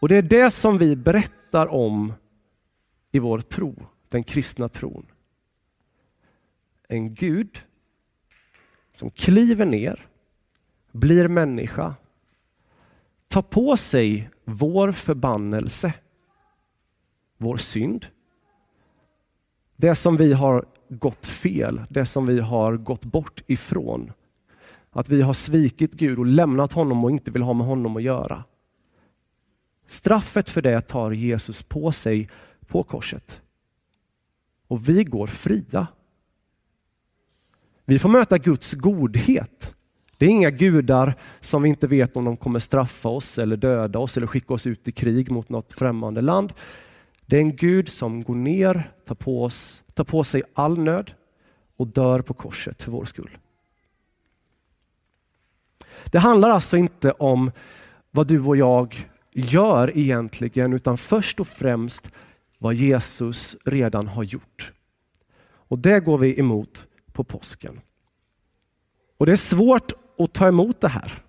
Och 0.00 0.08
det 0.08 0.16
är 0.16 0.22
det 0.22 0.50
som 0.50 0.78
vi 0.78 0.96
berättar 0.96 1.66
om 1.66 2.12
i 3.12 3.18
vår 3.18 3.40
tro, 3.40 3.86
den 4.08 4.24
kristna 4.24 4.68
tron. 4.68 5.06
En 6.88 7.14
Gud 7.14 7.64
som 8.98 9.10
kliver 9.10 9.66
ner, 9.66 10.06
blir 10.92 11.28
människa, 11.28 11.94
tar 13.28 13.42
på 13.42 13.76
sig 13.76 14.30
vår 14.44 14.92
förbannelse, 14.92 15.92
vår 17.36 17.56
synd, 17.56 18.06
det 19.76 19.94
som 19.94 20.16
vi 20.16 20.32
har 20.32 20.64
gått 20.88 21.26
fel, 21.26 21.82
det 21.90 22.06
som 22.06 22.26
vi 22.26 22.40
har 22.40 22.76
gått 22.76 23.04
bort 23.04 23.42
ifrån. 23.46 24.12
Att 24.90 25.08
vi 25.08 25.22
har 25.22 25.34
svikit 25.34 25.92
Gud 25.92 26.18
och 26.18 26.26
lämnat 26.26 26.72
honom 26.72 27.04
och 27.04 27.10
inte 27.10 27.30
vill 27.30 27.42
ha 27.42 27.52
med 27.52 27.66
honom 27.66 27.96
att 27.96 28.02
göra. 28.02 28.44
Straffet 29.86 30.50
för 30.50 30.62
det 30.62 30.80
tar 30.80 31.10
Jesus 31.10 31.62
på 31.62 31.92
sig 31.92 32.28
på 32.66 32.82
korset. 32.82 33.40
Och 34.68 34.88
vi 34.88 35.04
går 35.04 35.26
fria. 35.26 35.86
Vi 37.88 37.98
får 37.98 38.08
möta 38.08 38.38
Guds 38.38 38.74
godhet. 38.74 39.74
Det 40.16 40.26
är 40.26 40.30
inga 40.30 40.50
gudar 40.50 41.14
som 41.40 41.62
vi 41.62 41.68
inte 41.68 41.86
vet 41.86 42.16
om 42.16 42.24
de 42.24 42.36
kommer 42.36 42.58
straffa 42.58 43.08
oss 43.08 43.38
eller 43.38 43.56
döda 43.56 43.98
oss 43.98 44.16
eller 44.16 44.26
skicka 44.26 44.54
oss 44.54 44.66
ut 44.66 44.88
i 44.88 44.92
krig 44.92 45.30
mot 45.30 45.48
något 45.48 45.72
främmande 45.72 46.20
land. 46.20 46.52
Det 47.26 47.36
är 47.36 47.40
en 47.40 47.56
Gud 47.56 47.88
som 47.88 48.22
går 48.22 48.34
ner, 48.34 48.92
tar 49.06 49.14
på, 49.14 49.44
oss, 49.44 49.82
tar 49.94 50.04
på 50.04 50.24
sig 50.24 50.42
all 50.54 50.78
nöd 50.78 51.12
och 51.76 51.86
dör 51.86 52.22
på 52.22 52.34
korset 52.34 52.82
för 52.82 52.90
vår 52.90 53.04
skull. 53.04 53.38
Det 56.04 56.18
handlar 56.18 56.50
alltså 56.50 56.76
inte 56.76 57.12
om 57.12 57.50
vad 58.10 58.26
du 58.26 58.40
och 58.40 58.56
jag 58.56 59.08
gör 59.32 59.98
egentligen, 59.98 60.72
utan 60.72 60.98
först 60.98 61.40
och 61.40 61.48
främst 61.48 62.10
vad 62.58 62.74
Jesus 62.74 63.56
redan 63.64 64.08
har 64.08 64.22
gjort. 64.22 64.72
Och 65.50 65.78
det 65.78 66.00
går 66.00 66.18
vi 66.18 66.40
emot 66.40 66.88
på 67.18 67.24
påsken. 67.24 67.80
Och 69.16 69.26
det 69.26 69.32
är 69.32 69.36
svårt 69.36 69.92
att 70.18 70.32
ta 70.32 70.48
emot 70.48 70.80
det 70.80 70.88
här. 70.88 71.22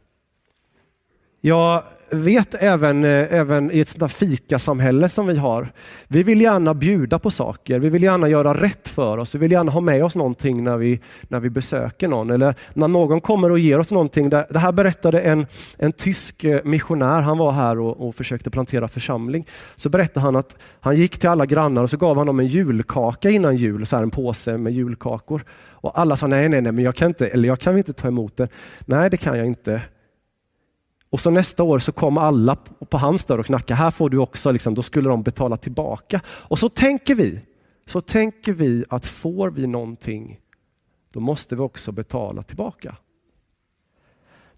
Jag 1.41 1.83
vet 2.11 2.55
även, 2.59 3.03
eh, 3.03 3.33
även 3.33 3.71
i 3.71 3.79
ett 3.79 4.11
fikasamhälle 4.11 5.09
som 5.09 5.27
vi 5.27 5.37
har. 5.37 5.71
Vi 6.07 6.23
vill 6.23 6.41
gärna 6.41 6.73
bjuda 6.73 7.19
på 7.19 7.31
saker. 7.31 7.79
Vi 7.79 7.89
vill 7.89 8.03
gärna 8.03 8.29
göra 8.29 8.53
rätt 8.53 8.87
för 8.87 9.17
oss. 9.17 9.35
Vi 9.35 9.39
vill 9.39 9.51
gärna 9.51 9.71
ha 9.71 9.81
med 9.81 10.03
oss 10.03 10.15
någonting 10.15 10.63
när 10.63 10.77
vi, 10.77 10.99
när 11.21 11.39
vi 11.39 11.49
besöker 11.49 12.07
någon. 12.07 12.29
Eller 12.29 12.55
när 12.73 12.87
någon 12.87 13.21
kommer 13.21 13.51
och 13.51 13.59
ger 13.59 13.79
oss 13.79 13.91
någonting. 13.91 14.29
Det, 14.29 14.47
här 14.55 14.71
berättade 14.71 15.19
en, 15.19 15.47
en 15.77 15.91
tysk 15.91 16.43
eh, 16.43 16.59
missionär. 16.63 17.21
Han 17.21 17.37
var 17.37 17.51
här 17.51 17.79
och, 17.79 18.07
och 18.07 18.15
försökte 18.15 18.49
plantera 18.49 18.87
församling. 18.87 19.47
Så 19.75 19.89
berättade 19.89 20.23
han 20.23 20.35
att 20.35 20.57
han 20.79 20.95
gick 20.95 21.17
till 21.17 21.29
alla 21.29 21.45
grannar 21.45 21.83
och 21.83 21.89
så 21.89 21.97
gav 21.97 22.17
han 22.17 22.27
dem 22.27 22.39
en 22.39 22.47
julkaka 22.47 23.29
innan 23.29 23.55
jul. 23.55 23.85
Så 23.85 23.95
här 23.95 24.03
en 24.03 24.11
påse 24.11 24.57
med 24.57 24.73
julkakor. 24.73 25.43
Och 25.81 25.99
alla 25.99 26.17
sa 26.17 26.27
nej, 26.27 26.49
nej, 26.49 26.61
nej, 26.61 26.71
men 26.71 26.83
jag 26.83 26.95
kan 26.95 27.07
inte, 27.07 27.27
eller 27.27 27.47
jag 27.47 27.59
kan 27.59 27.77
inte 27.77 27.93
ta 27.93 28.07
emot 28.07 28.37
det. 28.37 28.47
Nej, 28.85 29.09
det 29.09 29.17
kan 29.17 29.37
jag 29.37 29.47
inte. 29.47 29.81
Och 31.09 31.19
så 31.19 31.29
nästa 31.29 31.63
år 31.63 31.79
så 31.79 31.91
kom 31.91 32.17
alla 32.17 32.55
på 32.89 32.97
hans 32.97 33.25
dörr 33.25 33.37
och 33.37 33.45
knackade, 33.45 33.77
här 33.77 33.91
får 33.91 34.09
du 34.09 34.17
också, 34.17 34.51
liksom, 34.51 34.73
då 34.73 34.81
skulle 34.81 35.09
de 35.09 35.23
betala 35.23 35.57
tillbaka. 35.57 36.21
Och 36.27 36.59
så 36.59 36.69
tänker 36.69 37.15
vi, 37.15 37.39
så 37.85 38.01
tänker 38.01 38.53
vi 38.53 38.85
att 38.89 39.05
får 39.05 39.49
vi 39.49 39.67
någonting, 39.67 40.39
då 41.13 41.19
måste 41.19 41.55
vi 41.55 41.61
också 41.61 41.91
betala 41.91 42.43
tillbaka. 42.43 42.95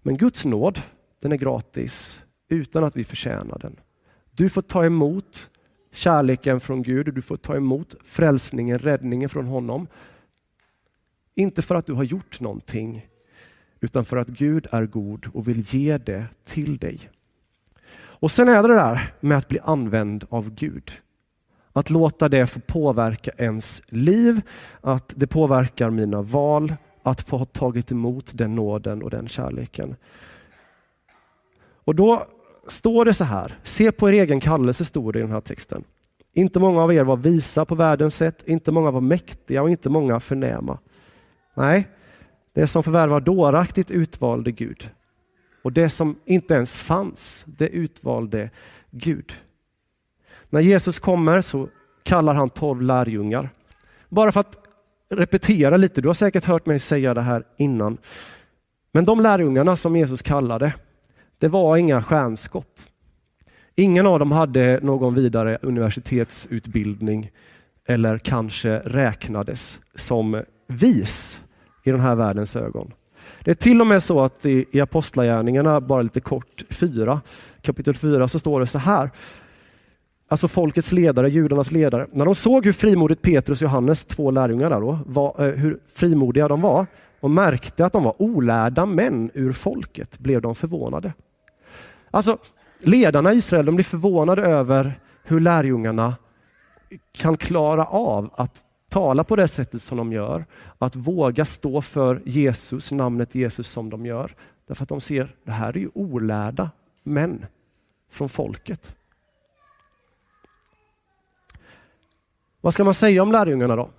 Men 0.02 0.16
Guds 0.16 0.44
nåd, 0.44 0.80
den 1.20 1.32
är 1.32 1.36
gratis 1.36 2.22
utan 2.48 2.84
att 2.84 2.96
vi 2.96 3.04
förtjänar 3.04 3.58
den. 3.58 3.80
Du 4.30 4.48
får 4.48 4.62
ta 4.62 4.84
emot 4.84 5.50
kärleken 5.92 6.60
från 6.60 6.82
Gud, 6.82 7.14
du 7.14 7.22
får 7.22 7.36
ta 7.36 7.56
emot 7.56 7.94
frälsningen, 8.04 8.78
räddningen 8.78 9.28
från 9.28 9.46
honom. 9.46 9.86
Inte 11.34 11.62
för 11.62 11.74
att 11.74 11.86
du 11.86 11.92
har 11.92 12.04
gjort 12.04 12.40
någonting, 12.40 13.06
utan 13.82 14.04
för 14.04 14.16
att 14.16 14.28
Gud 14.28 14.66
är 14.70 14.86
god 14.86 15.26
och 15.34 15.48
vill 15.48 15.60
ge 15.60 15.98
det 15.98 16.26
till 16.44 16.78
dig. 16.78 17.10
Och 17.94 18.30
sen 18.30 18.48
är 18.48 18.62
det 18.62 18.68
det 18.68 18.74
där 18.74 19.14
med 19.20 19.38
att 19.38 19.48
bli 19.48 19.58
använd 19.62 20.24
av 20.28 20.54
Gud. 20.54 20.92
Att 21.72 21.90
låta 21.90 22.28
det 22.28 22.46
få 22.46 22.60
påverka 22.60 23.30
ens 23.38 23.82
liv, 23.86 24.40
att 24.80 25.12
det 25.16 25.26
påverkar 25.26 25.90
mina 25.90 26.22
val, 26.22 26.74
att 27.02 27.20
få 27.20 27.36
ha 27.36 27.44
tagit 27.44 27.92
emot 27.92 28.30
den 28.34 28.54
nåden 28.54 29.02
och 29.02 29.10
den 29.10 29.28
kärleken. 29.28 29.96
Och 31.84 31.94
då 31.94 32.26
står 32.66 33.04
det 33.04 33.14
så 33.14 33.24
här, 33.24 33.58
se 33.62 33.92
på 33.92 34.08
er 34.08 34.12
egen 34.12 34.40
kallelse, 34.40 34.84
står 34.84 35.12
det 35.12 35.18
i 35.18 35.22
den 35.22 35.30
här 35.30 35.40
texten. 35.40 35.84
Inte 36.32 36.60
många 36.60 36.82
av 36.82 36.92
er 36.92 37.04
var 37.04 37.16
visa 37.16 37.64
på 37.64 37.74
världens 37.74 38.16
sätt, 38.16 38.42
inte 38.46 38.72
många 38.72 38.90
var 38.90 39.00
mäktiga 39.00 39.62
och 39.62 39.70
inte 39.70 39.90
många 39.90 40.20
förnäma. 40.20 40.78
Nej, 41.54 41.88
det 42.52 42.66
som 42.66 42.82
förvärvar 42.82 43.20
dåraktigt 43.20 43.90
utvalde 43.90 44.52
Gud. 44.52 44.90
Och 45.62 45.72
det 45.72 45.90
som 45.90 46.16
inte 46.24 46.54
ens 46.54 46.76
fanns, 46.76 47.44
det 47.46 47.68
utvalde 47.68 48.50
Gud. 48.90 49.32
När 50.50 50.60
Jesus 50.60 50.98
kommer 50.98 51.40
så 51.40 51.68
kallar 52.02 52.34
han 52.34 52.50
tolv 52.50 52.82
lärjungar. 52.82 53.50
Bara 54.08 54.32
för 54.32 54.40
att 54.40 54.58
repetera 55.10 55.76
lite, 55.76 56.00
du 56.00 56.08
har 56.08 56.14
säkert 56.14 56.44
hört 56.44 56.66
mig 56.66 56.78
säga 56.78 57.14
det 57.14 57.20
här 57.20 57.44
innan. 57.56 57.98
Men 58.92 59.04
de 59.04 59.20
lärjungarna 59.20 59.76
som 59.76 59.96
Jesus 59.96 60.22
kallade, 60.22 60.72
Det 61.38 61.48
var 61.48 61.76
inga 61.76 62.02
stjärnskott. 62.02 62.88
Ingen 63.74 64.06
av 64.06 64.18
dem 64.18 64.32
hade 64.32 64.80
någon 64.82 65.14
vidare 65.14 65.58
universitetsutbildning 65.62 67.30
eller 67.86 68.18
kanske 68.18 68.78
räknades 68.78 69.80
som 69.94 70.42
vis 70.66 71.40
i 71.82 71.90
den 71.90 72.00
här 72.00 72.14
världens 72.14 72.56
ögon. 72.56 72.92
Det 73.44 73.50
är 73.50 73.54
till 73.54 73.80
och 73.80 73.86
med 73.86 74.02
så 74.02 74.20
att 74.20 74.46
i, 74.46 74.66
i 74.70 74.80
Apostlagärningarna, 74.80 75.80
bara 75.80 76.02
lite 76.02 76.20
kort, 76.20 76.64
4, 76.70 77.20
kapitel 77.60 77.94
4, 77.94 78.28
så 78.28 78.38
står 78.38 78.60
det 78.60 78.66
så 78.66 78.78
här. 78.78 79.10
Alltså 80.28 80.48
folkets 80.48 80.92
ledare, 80.92 81.30
judarnas 81.30 81.70
ledare. 81.70 82.06
När 82.12 82.24
de 82.24 82.34
såg 82.34 82.64
hur 82.64 82.72
frimodigt 82.72 83.22
Petrus 83.22 83.62
och 83.62 83.66
Johannes, 83.66 84.04
två 84.04 84.30
lärjungar 84.30 84.70
där 84.70 84.80
då, 84.80 84.98
var, 85.06 85.34
eh, 85.38 85.54
hur 85.54 85.78
frimodiga 85.92 86.48
de 86.48 86.60
var 86.60 86.86
och 87.20 87.30
märkte 87.30 87.84
att 87.84 87.92
de 87.92 88.04
var 88.04 88.22
olärda 88.22 88.86
män 88.86 89.30
ur 89.34 89.52
folket 89.52 90.18
blev 90.18 90.42
de 90.42 90.54
förvånade. 90.54 91.12
Alltså 92.10 92.38
ledarna 92.78 93.32
i 93.32 93.36
Israel 93.36 93.66
de 93.66 93.74
blir 93.74 93.84
förvånade 93.84 94.42
över 94.42 94.98
hur 95.22 95.40
lärjungarna 95.40 96.16
kan 97.12 97.36
klara 97.36 97.84
av 97.84 98.30
att 98.34 98.66
tala 98.92 99.24
på 99.24 99.36
det 99.36 99.48
sättet 99.48 99.82
som 99.82 99.98
de 99.98 100.12
gör, 100.12 100.44
att 100.78 100.96
våga 100.96 101.44
stå 101.44 101.82
för 101.82 102.22
Jesus, 102.24 102.92
namnet 102.92 103.34
Jesus 103.34 103.68
som 103.68 103.90
de 103.90 104.06
gör. 104.06 104.34
Därför 104.66 104.82
att 104.82 104.88
de 104.88 105.00
ser, 105.00 105.22
att 105.22 105.30
det 105.44 105.52
här 105.52 105.76
är 105.76 105.80
ju 105.80 105.90
olärda 105.94 106.70
män 107.02 107.46
från 108.10 108.28
folket. 108.28 108.94
Vad 112.60 112.74
ska 112.74 112.84
man 112.84 112.94
säga 112.94 113.22
om 113.22 113.32
lärjungarna 113.32 113.76
då? 113.76 113.90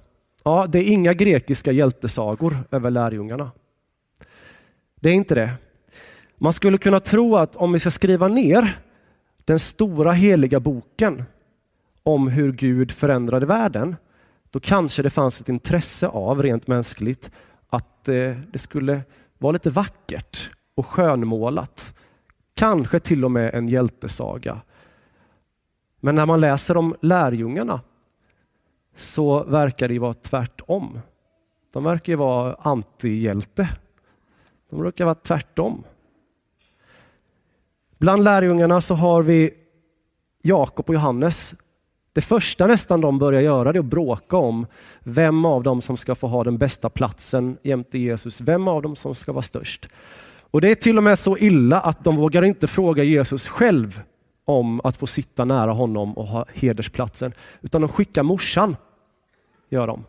Ja, 0.43 0.67
det 0.69 0.79
är 0.79 0.83
inga 0.83 1.13
grekiska 1.13 1.71
hjältesagor 1.71 2.57
över 2.71 2.89
lärjungarna. 2.89 3.51
Det 4.95 5.09
är 5.09 5.13
inte 5.13 5.35
det. 5.35 5.51
Man 6.37 6.53
skulle 6.53 6.77
kunna 6.77 6.99
tro 6.99 7.35
att 7.35 7.55
om 7.55 7.71
vi 7.71 7.79
ska 7.79 7.91
skriva 7.91 8.27
ner 8.27 8.79
den 9.45 9.59
stora 9.59 10.11
heliga 10.11 10.59
boken 10.59 11.23
om 12.03 12.27
hur 12.27 12.51
Gud 12.51 12.91
förändrade 12.91 13.45
världen, 13.45 13.95
då 14.53 14.59
kanske 14.59 15.03
det 15.03 15.09
fanns 15.09 15.41
ett 15.41 15.49
intresse 15.49 16.07
av, 16.07 16.43
rent 16.43 16.67
mänskligt, 16.67 17.31
att 17.69 18.07
eh, 18.07 18.37
det 18.51 18.59
skulle 18.59 19.01
vara 19.37 19.51
lite 19.51 19.69
vackert 19.69 20.51
och 20.75 20.85
skönmålat. 20.85 21.95
Kanske 22.53 22.99
till 22.99 23.25
och 23.25 23.31
med 23.31 23.53
en 23.53 23.67
hjältesaga. 23.67 24.61
Men 25.99 26.15
när 26.15 26.25
man 26.25 26.41
läser 26.41 26.77
om 26.77 26.95
lärjungarna 27.01 27.81
så 28.97 29.43
verkar 29.43 29.87
det 29.87 29.99
vara 29.99 30.13
tvärtom. 30.13 30.99
De 31.71 31.83
verkar 31.83 32.13
ju 32.13 32.17
vara 32.17 32.55
antihjälte. 32.59 33.69
De 34.69 34.79
brukar 34.79 35.05
vara 35.05 35.15
tvärtom. 35.15 35.83
Bland 37.97 38.23
lärjungarna 38.23 38.81
så 38.81 38.95
har 38.95 39.23
vi 39.23 39.53
Jakob 40.41 40.89
och 40.89 40.95
Johannes. 40.95 41.55
Det 42.13 42.21
första 42.21 42.67
nästan 42.67 43.01
de 43.01 43.19
börjar 43.19 43.41
göra 43.41 43.69
är 43.69 43.79
att 43.79 43.85
bråka 43.85 44.37
om 44.37 44.65
vem 44.99 45.45
av 45.45 45.63
dem 45.63 45.81
som 45.81 45.97
ska 45.97 46.15
få 46.15 46.27
ha 46.27 46.43
den 46.43 46.57
bästa 46.57 46.89
platsen 46.89 47.57
jämte 47.63 47.97
Jesus, 47.97 48.41
vem 48.41 48.67
av 48.67 48.81
dem 48.81 48.95
som 48.95 49.15
ska 49.15 49.31
vara 49.31 49.43
störst. 49.43 49.89
Och 50.51 50.61
Det 50.61 50.71
är 50.71 50.75
till 50.75 50.97
och 50.97 51.03
med 51.03 51.19
så 51.19 51.37
illa 51.37 51.79
att 51.79 52.03
de 52.03 52.15
vågar 52.15 52.43
inte 52.43 52.67
fråga 52.67 53.03
Jesus 53.03 53.47
själv 53.47 54.01
om 54.45 54.81
att 54.83 54.97
få 54.97 55.07
sitta 55.07 55.45
nära 55.45 55.71
honom 55.71 56.17
och 56.17 56.27
ha 56.27 56.45
hedersplatsen, 56.53 57.33
utan 57.61 57.81
de 57.81 57.89
skickar 57.89 58.23
morsan. 58.23 58.75
Gör 59.69 59.87
de. 59.87 60.05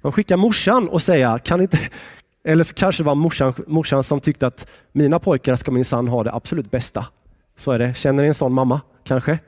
de 0.00 0.12
skickar 0.12 0.36
morsan 0.36 0.88
och 0.88 1.02
säger, 1.02 1.38
kan 1.38 1.60
inte, 1.60 1.78
eller 2.44 2.64
så 2.64 2.74
kanske 2.74 3.02
det 3.02 3.06
var 3.06 3.14
morsan, 3.14 3.54
morsan 3.66 4.04
som 4.04 4.20
tyckte 4.20 4.46
att 4.46 4.70
mina 4.92 5.18
pojkar 5.18 5.56
ska 5.56 5.70
minsann 5.70 6.08
ha 6.08 6.24
det 6.24 6.32
absolut 6.32 6.70
bästa. 6.70 7.06
Så 7.56 7.72
är 7.72 7.78
det. 7.78 7.94
Känner 7.94 8.22
ni 8.22 8.28
en 8.28 8.34
sån 8.34 8.52
mamma 8.52 8.80
kanske? 9.04 9.38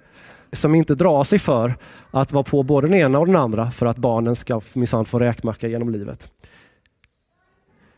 Som 0.52 0.74
inte 0.74 0.94
drar 0.94 1.24
sig 1.24 1.38
för 1.38 1.76
att 2.10 2.32
vara 2.32 2.44
på 2.44 2.62
både 2.62 2.86
den 2.86 2.94
ena 2.94 3.18
och 3.18 3.26
den 3.26 3.36
andra 3.36 3.70
för 3.70 3.86
att 3.86 3.96
barnen 3.96 4.36
ska 4.36 4.60
minsann 4.72 5.04
få 5.04 5.18
räkmacka 5.18 5.68
genom 5.68 5.90
livet. 5.90 6.30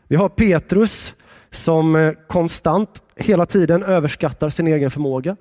Vi 0.07 0.15
har 0.15 0.29
Petrus 0.29 1.13
som 1.51 1.95
eh, 1.95 2.13
konstant 2.27 3.03
hela 3.15 3.45
tiden 3.45 3.83
överskattar 3.83 4.49
sin 4.49 4.67
egen 4.67 4.91
förmåga. 4.91 5.35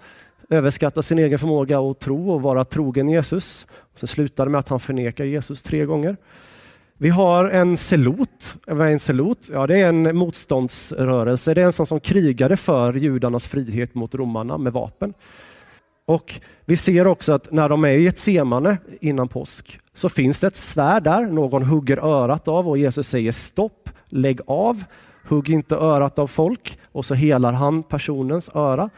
Överskattar 0.51 1.03
sin 1.03 1.18
egen 1.18 1.38
förmåga 1.38 1.81
att 1.81 2.01
tro 2.01 2.31
och 2.31 2.42
vara 2.42 2.64
trogen 2.64 3.09
Jesus. 3.09 3.66
Så 3.97 4.07
slutar 4.07 4.44
det 4.44 4.51
med 4.51 4.59
att 4.59 4.68
han 4.68 4.81
förnekar 4.81 5.25
Jesus 5.25 5.62
tre 5.62 5.85
gånger. 5.85 6.16
Vi 7.01 7.09
har 7.09 7.44
en 7.44 7.77
selot. 7.77 8.57
Vad 8.66 8.88
är 8.88 8.92
en 8.92 9.01
selot? 9.01 9.49
Ja, 9.53 9.66
det 9.66 9.79
är 9.79 9.88
en 9.88 10.16
motståndsrörelse. 10.16 11.55
Det 11.55 11.61
är 11.61 11.64
en 11.64 11.73
sån 11.73 11.87
som 11.87 12.01
krigade 12.01 12.57
för 12.57 12.94
judarnas 12.94 13.47
frihet 13.47 13.94
mot 13.94 14.14
romarna 14.14 14.59
med 14.59 14.73
vapen. 14.73 15.14
Och 16.09 16.40
Vi 16.64 16.77
ser 16.77 17.07
också 17.07 17.33
att 17.33 17.53
när 17.53 17.68
de 17.68 17.85
är 17.85 17.92
i 17.92 18.07
ett 18.07 18.18
semane 18.18 18.79
innan 19.01 19.29
påsk 19.29 19.81
så 19.94 20.09
finns 20.09 20.40
det 20.40 20.47
ett 20.47 20.57
svärd 20.57 21.03
där. 21.03 21.27
Någon 21.27 21.62
hugger 21.62 21.97
örat 21.97 22.49
av 22.49 22.68
och 22.68 22.79
Jesus 22.79 23.09
säger 23.09 23.33
stopp, 23.33 23.90
lägg 24.09 24.40
av, 24.47 24.85
hugg 25.25 25.51
inte 25.51 25.77
örat 25.77 26.18
av 26.18 26.27
folk 26.27 26.79
och 26.92 27.05
så 27.05 27.14
helar 27.14 27.53
han 27.53 27.83
personens 27.83 28.51
öra. 28.55 28.90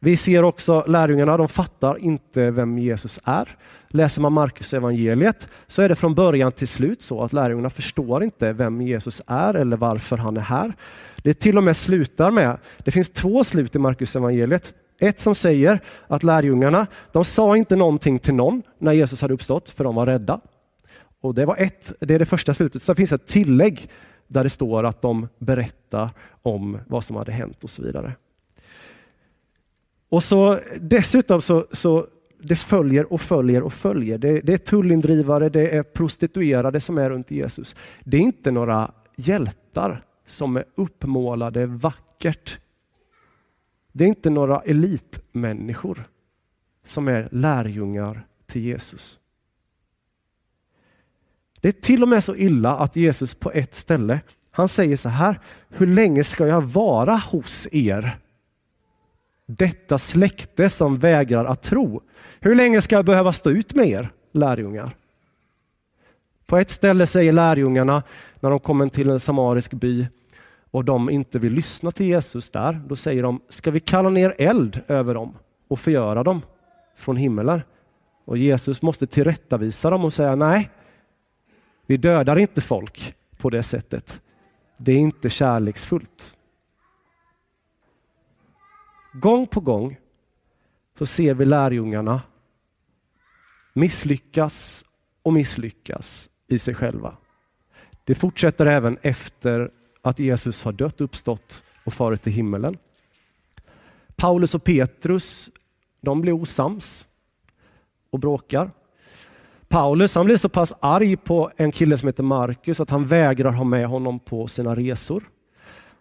Vi 0.00 0.16
ser 0.16 0.42
också 0.42 0.84
lärjungarna, 0.86 1.36
de 1.36 1.48
fattar 1.48 1.98
inte 1.98 2.50
vem 2.50 2.78
Jesus 2.78 3.20
är. 3.24 3.48
Läser 3.88 4.20
man 4.20 4.32
Markus 4.32 4.74
evangeliet 4.74 5.48
så 5.66 5.82
är 5.82 5.88
det 5.88 5.96
från 5.96 6.14
början 6.14 6.52
till 6.52 6.68
slut 6.68 7.02
så 7.02 7.22
att 7.22 7.32
lärjungarna 7.32 7.70
förstår 7.70 8.24
inte 8.24 8.52
vem 8.52 8.80
Jesus 8.82 9.22
är 9.26 9.54
eller 9.54 9.76
varför 9.76 10.16
han 10.16 10.36
är 10.36 10.40
här. 10.40 10.72
Det 11.16 11.34
till 11.34 11.58
och 11.58 11.64
med 11.64 11.76
slutar 11.76 12.30
med, 12.30 12.58
det 12.78 12.90
finns 12.90 13.10
två 13.10 13.44
slut 13.44 13.76
i 13.76 13.78
Markus 13.78 14.16
evangeliet. 14.16 14.74
Ett 14.98 15.20
som 15.20 15.34
säger 15.34 15.80
att 16.06 16.22
lärjungarna, 16.22 16.86
de 17.12 17.24
sa 17.24 17.56
inte 17.56 17.76
någonting 17.76 18.18
till 18.18 18.34
någon 18.34 18.62
när 18.78 18.92
Jesus 18.92 19.20
hade 19.20 19.34
uppstått 19.34 19.68
för 19.68 19.84
de 19.84 19.94
var 19.94 20.06
rädda. 20.06 20.40
Och 21.20 21.34
Det 21.34 21.44
var 21.44 21.56
ett, 21.56 21.92
det 22.00 22.14
är 22.14 22.18
det 22.18 22.24
första 22.24 22.54
slutet. 22.54 22.82
Sen 22.82 22.96
finns 22.96 23.12
ett 23.12 23.26
tillägg 23.26 23.88
där 24.26 24.44
det 24.44 24.50
står 24.50 24.84
att 24.84 25.02
de 25.02 25.28
berättar 25.38 26.10
om 26.42 26.78
vad 26.86 27.04
som 27.04 27.16
hade 27.16 27.32
hänt 27.32 27.64
och 27.64 27.70
så 27.70 27.82
vidare. 27.82 28.12
Och 30.08 30.24
så 30.24 30.58
Dessutom 30.80 31.42
så, 31.42 31.66
så 31.72 32.06
det 32.42 32.56
följer 32.56 33.12
och 33.12 33.20
följer 33.20 33.62
och 33.62 33.72
följer. 33.72 34.18
Det, 34.18 34.40
det 34.40 34.52
är 34.52 34.58
tullindrivare, 34.58 35.48
det 35.48 35.76
är 35.76 35.82
prostituerade 35.82 36.80
som 36.80 36.98
är 36.98 37.10
runt 37.10 37.30
Jesus. 37.30 37.76
Det 38.04 38.16
är 38.16 38.20
inte 38.20 38.50
några 38.50 38.90
hjältar 39.16 40.04
som 40.26 40.56
är 40.56 40.64
uppmålade 40.74 41.66
vackert. 41.66 42.58
Det 43.96 44.04
är 44.04 44.08
inte 44.08 44.30
några 44.30 44.60
elitmänniskor 44.60 46.04
som 46.84 47.08
är 47.08 47.28
lärjungar 47.32 48.26
till 48.46 48.62
Jesus. 48.62 49.18
Det 51.60 51.68
är 51.68 51.72
till 51.72 52.02
och 52.02 52.08
med 52.08 52.24
så 52.24 52.36
illa 52.36 52.76
att 52.76 52.96
Jesus 52.96 53.34
på 53.34 53.50
ett 53.52 53.74
ställe, 53.74 54.20
han 54.50 54.68
säger 54.68 54.96
så 54.96 55.08
här, 55.08 55.40
hur 55.68 55.86
länge 55.86 56.24
ska 56.24 56.46
jag 56.46 56.62
vara 56.62 57.16
hos 57.16 57.68
er? 57.72 58.18
Detta 59.46 59.98
släkte 59.98 60.70
som 60.70 60.98
vägrar 60.98 61.44
att 61.44 61.62
tro. 61.62 62.02
Hur 62.40 62.54
länge 62.54 62.82
ska 62.82 62.96
jag 62.96 63.04
behöva 63.04 63.32
stå 63.32 63.50
ut 63.50 63.74
med 63.74 63.88
er 63.88 64.12
lärjungar? 64.32 64.96
På 66.46 66.58
ett 66.58 66.70
ställe 66.70 67.06
säger 67.06 67.32
lärjungarna 67.32 68.02
när 68.40 68.50
de 68.50 68.60
kommer 68.60 68.88
till 68.88 69.10
en 69.10 69.20
samarisk 69.20 69.72
by 69.72 70.06
och 70.74 70.84
de 70.84 71.10
inte 71.10 71.38
vill 71.38 71.52
lyssna 71.52 71.90
till 71.90 72.06
Jesus 72.06 72.50
där, 72.50 72.82
då 72.86 72.96
säger 72.96 73.22
de, 73.22 73.40
ska 73.48 73.70
vi 73.70 73.80
kalla 73.80 74.10
ner 74.10 74.34
eld 74.38 74.80
över 74.88 75.14
dem 75.14 75.38
och 75.68 75.80
förgöra 75.80 76.22
dem 76.22 76.42
från 76.96 77.16
himmelen? 77.16 77.62
Och 78.24 78.38
Jesus 78.38 78.82
måste 78.82 79.06
tillrättavisa 79.06 79.90
dem 79.90 80.04
och 80.04 80.12
säga, 80.12 80.34
nej, 80.34 80.70
vi 81.86 81.96
dödar 81.96 82.38
inte 82.38 82.60
folk 82.60 83.14
på 83.36 83.50
det 83.50 83.62
sättet. 83.62 84.20
Det 84.76 84.92
är 84.92 84.96
inte 84.96 85.30
kärleksfullt. 85.30 86.34
Gång 89.12 89.46
på 89.46 89.60
gång 89.60 89.96
så 90.98 91.06
ser 91.06 91.34
vi 91.34 91.44
lärjungarna 91.44 92.22
misslyckas 93.72 94.84
och 95.22 95.32
misslyckas 95.32 96.28
i 96.46 96.58
sig 96.58 96.74
själva. 96.74 97.16
Det 98.04 98.14
fortsätter 98.14 98.66
även 98.66 98.98
efter 99.02 99.70
att 100.04 100.18
Jesus 100.18 100.62
har 100.62 100.72
dött, 100.72 101.00
uppstått 101.00 101.62
och 101.84 101.92
farit 101.92 102.22
till 102.22 102.32
himmelen. 102.32 102.78
Paulus 104.16 104.54
och 104.54 104.64
Petrus, 104.64 105.50
de 106.00 106.20
blir 106.20 106.32
osams 106.32 107.06
och 108.10 108.18
bråkar. 108.18 108.70
Paulus 109.68 110.14
han 110.14 110.26
blir 110.26 110.36
så 110.36 110.48
pass 110.48 110.72
arg 110.80 111.16
på 111.16 111.50
en 111.56 111.72
kille 111.72 111.98
som 111.98 112.08
heter 112.08 112.22
Markus 112.22 112.80
att 112.80 112.90
han 112.90 113.06
vägrar 113.06 113.52
ha 113.52 113.64
med 113.64 113.86
honom 113.86 114.18
på 114.18 114.48
sina 114.48 114.74
resor. 114.74 115.24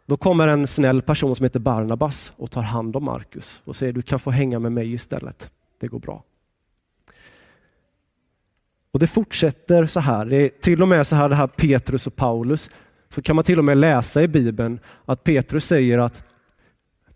Då 0.06 0.18
kommer 0.18 0.48
en 0.48 0.68
snäll 0.68 1.02
person 1.02 1.36
som 1.36 1.44
heter 1.44 1.60
Barnabas 1.60 2.34
och 2.36 2.52
tar 2.52 2.62
hand 2.62 2.96
om 2.96 3.04
Markus 3.04 3.62
och 3.66 3.76
säger 3.76 3.94
du 3.94 4.02
kan 4.02 4.20
få 4.20 4.32
hänga 4.32 4.60
med 4.60 4.72
mig 4.72 4.94
istället. 4.94 5.52
Det 5.80 5.88
går 5.88 6.00
bra. 6.00 6.24
Och 8.92 9.00
Det 9.00 9.08
fortsätter 9.08 9.86
så 9.88 10.00
här. 10.00 10.26
Det 10.26 10.38
är 10.38 10.50
till 10.50 10.82
och 10.82 10.88
med 10.88 11.08
så 11.08 11.16
här 11.16 11.30
det 11.30 11.36
här 11.36 11.48
Petrus 11.48 12.08
och 12.08 12.16
Paulus. 12.16 12.70
Så 13.16 13.22
kan 13.22 13.36
man 13.36 13.46
till 13.46 13.60
och 13.60 13.66
med 13.66 13.78
läsa 13.78 14.24
i 14.24 14.28
Bibeln 14.28 14.80
att 15.06 15.24
Petrus 15.24 15.66
säger 15.66 15.98
att 15.98 16.24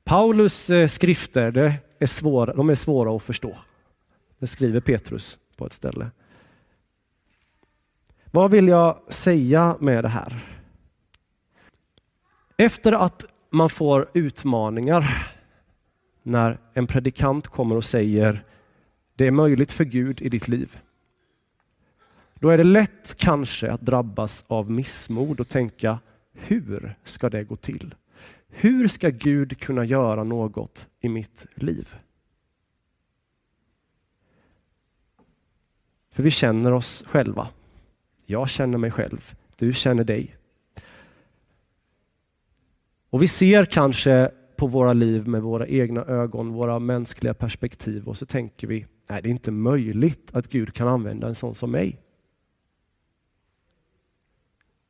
Paulus 0.04 0.70
eh, 0.70 0.88
skrifter 0.88 1.52
det 1.52 1.74
är 2.00 2.06
svåra, 2.06 2.54
de 2.54 2.70
är 2.70 2.76
svåra 2.76 3.16
att 3.16 3.24
förstå. 3.24 3.58
Det 4.40 4.48
skriver 4.48 4.80
Petrus 4.80 5.38
på 5.56 5.66
ett 5.66 5.74
ställe. 5.74 6.10
Vad 8.32 8.52
vill 8.52 8.68
jag 8.68 9.00
säga 9.10 9.78
med 9.80 10.04
det 10.04 10.08
här? 10.08 10.40
Efter 12.58 12.92
att 12.92 13.26
man 13.50 13.70
får 13.70 14.10
utmaningar 14.14 15.28
när 16.24 16.58
en 16.74 16.88
predikant 16.88 17.48
kommer 17.48 17.76
och 17.76 17.86
säger 17.86 18.44
det 19.16 19.28
är 19.28 19.32
möjligt 19.32 19.72
för 19.72 19.84
Gud 19.84 20.22
i 20.22 20.30
ditt 20.30 20.48
liv. 20.48 20.78
Då 22.40 22.50
är 22.50 22.58
det 22.58 22.64
lätt 22.64 23.16
kanske 23.18 23.72
att 23.72 23.82
drabbas 23.82 24.46
av 24.48 24.72
missmod 24.72 25.40
och 25.40 25.48
tänka 25.48 26.00
hur 26.34 26.96
ska 27.04 27.30
det 27.30 27.44
gå 27.44 27.56
till? 27.56 27.96
Hur 28.48 28.88
ska 28.88 29.10
Gud 29.10 29.60
kunna 29.60 29.86
göra 29.86 30.24
något 30.24 30.88
i 31.00 31.10
mitt 31.10 31.46
liv? 31.56 31.96
För 36.12 36.24
vi 36.24 36.32
känner 36.32 36.72
oss 36.72 37.04
själva. 37.08 37.48
Jag 38.26 38.50
känner 38.50 38.78
mig 38.78 38.92
själv. 38.92 39.36
Du 39.56 39.74
känner 39.74 40.04
dig. 40.04 40.36
Och 43.10 43.22
vi 43.22 43.28
ser 43.28 43.66
kanske 43.66 44.32
på 44.56 44.68
våra 44.68 44.94
liv 44.94 45.28
med 45.28 45.42
våra 45.42 45.68
egna 45.68 46.06
ögon, 46.06 46.54
våra 46.54 46.80
mänskliga 46.80 47.34
perspektiv 47.34 48.08
och 48.08 48.18
så 48.18 48.26
tänker 48.26 48.68
vi, 48.68 48.86
nej 49.10 49.22
det 49.22 49.30
är 49.30 49.32
inte 49.32 49.52
möjligt 49.52 50.30
att 50.36 50.48
Gud 50.50 50.74
kan 50.74 50.88
använda 50.88 51.28
en 51.28 51.36
sån 51.36 51.56
som 51.56 51.72
mig. 51.72 52.00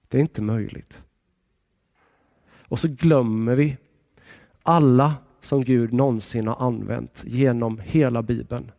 Det 0.08 0.17
är 0.17 0.22
inte 0.22 0.41
möjligt. 0.41 1.04
Och 2.67 2.80
så 2.80 2.88
glömmer 2.88 3.56
vi 3.56 3.78
alla 4.63 5.15
som 5.41 5.63
Gud 5.63 5.93
någonsin 5.93 6.48
har 6.48 6.67
använt 6.67 7.24
genom 7.26 7.80
hela 7.80 8.22
Bibeln 8.24 8.72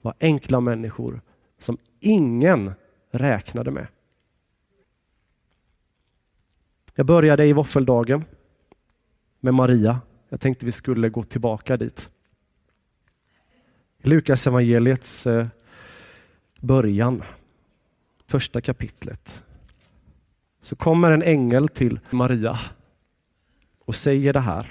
var 0.00 0.14
enkla 0.20 0.60
människor 0.60 1.20
som 1.58 1.78
ingen 2.00 2.72
räknade 3.10 3.70
med. 3.70 3.86
Jag 6.94 7.06
började 7.06 7.46
i 7.46 7.52
våffeldagen 7.52 8.24
med 9.40 9.54
Maria. 9.54 10.00
Jag 10.28 10.40
tänkte 10.40 10.66
vi 10.66 10.72
skulle 10.72 11.08
gå 11.08 11.22
tillbaka 11.22 11.76
dit. 11.76 12.10
Lukas 13.98 14.46
evangeliets 14.46 15.26
eh, 15.26 15.46
början, 16.60 17.22
första 18.26 18.60
kapitlet. 18.60 19.43
Så 20.64 20.76
kommer 20.76 21.10
en 21.10 21.22
ängel 21.22 21.68
till 21.68 22.00
Maria 22.10 22.58
och 23.84 23.94
säger 23.94 24.32
det 24.32 24.40
här. 24.40 24.70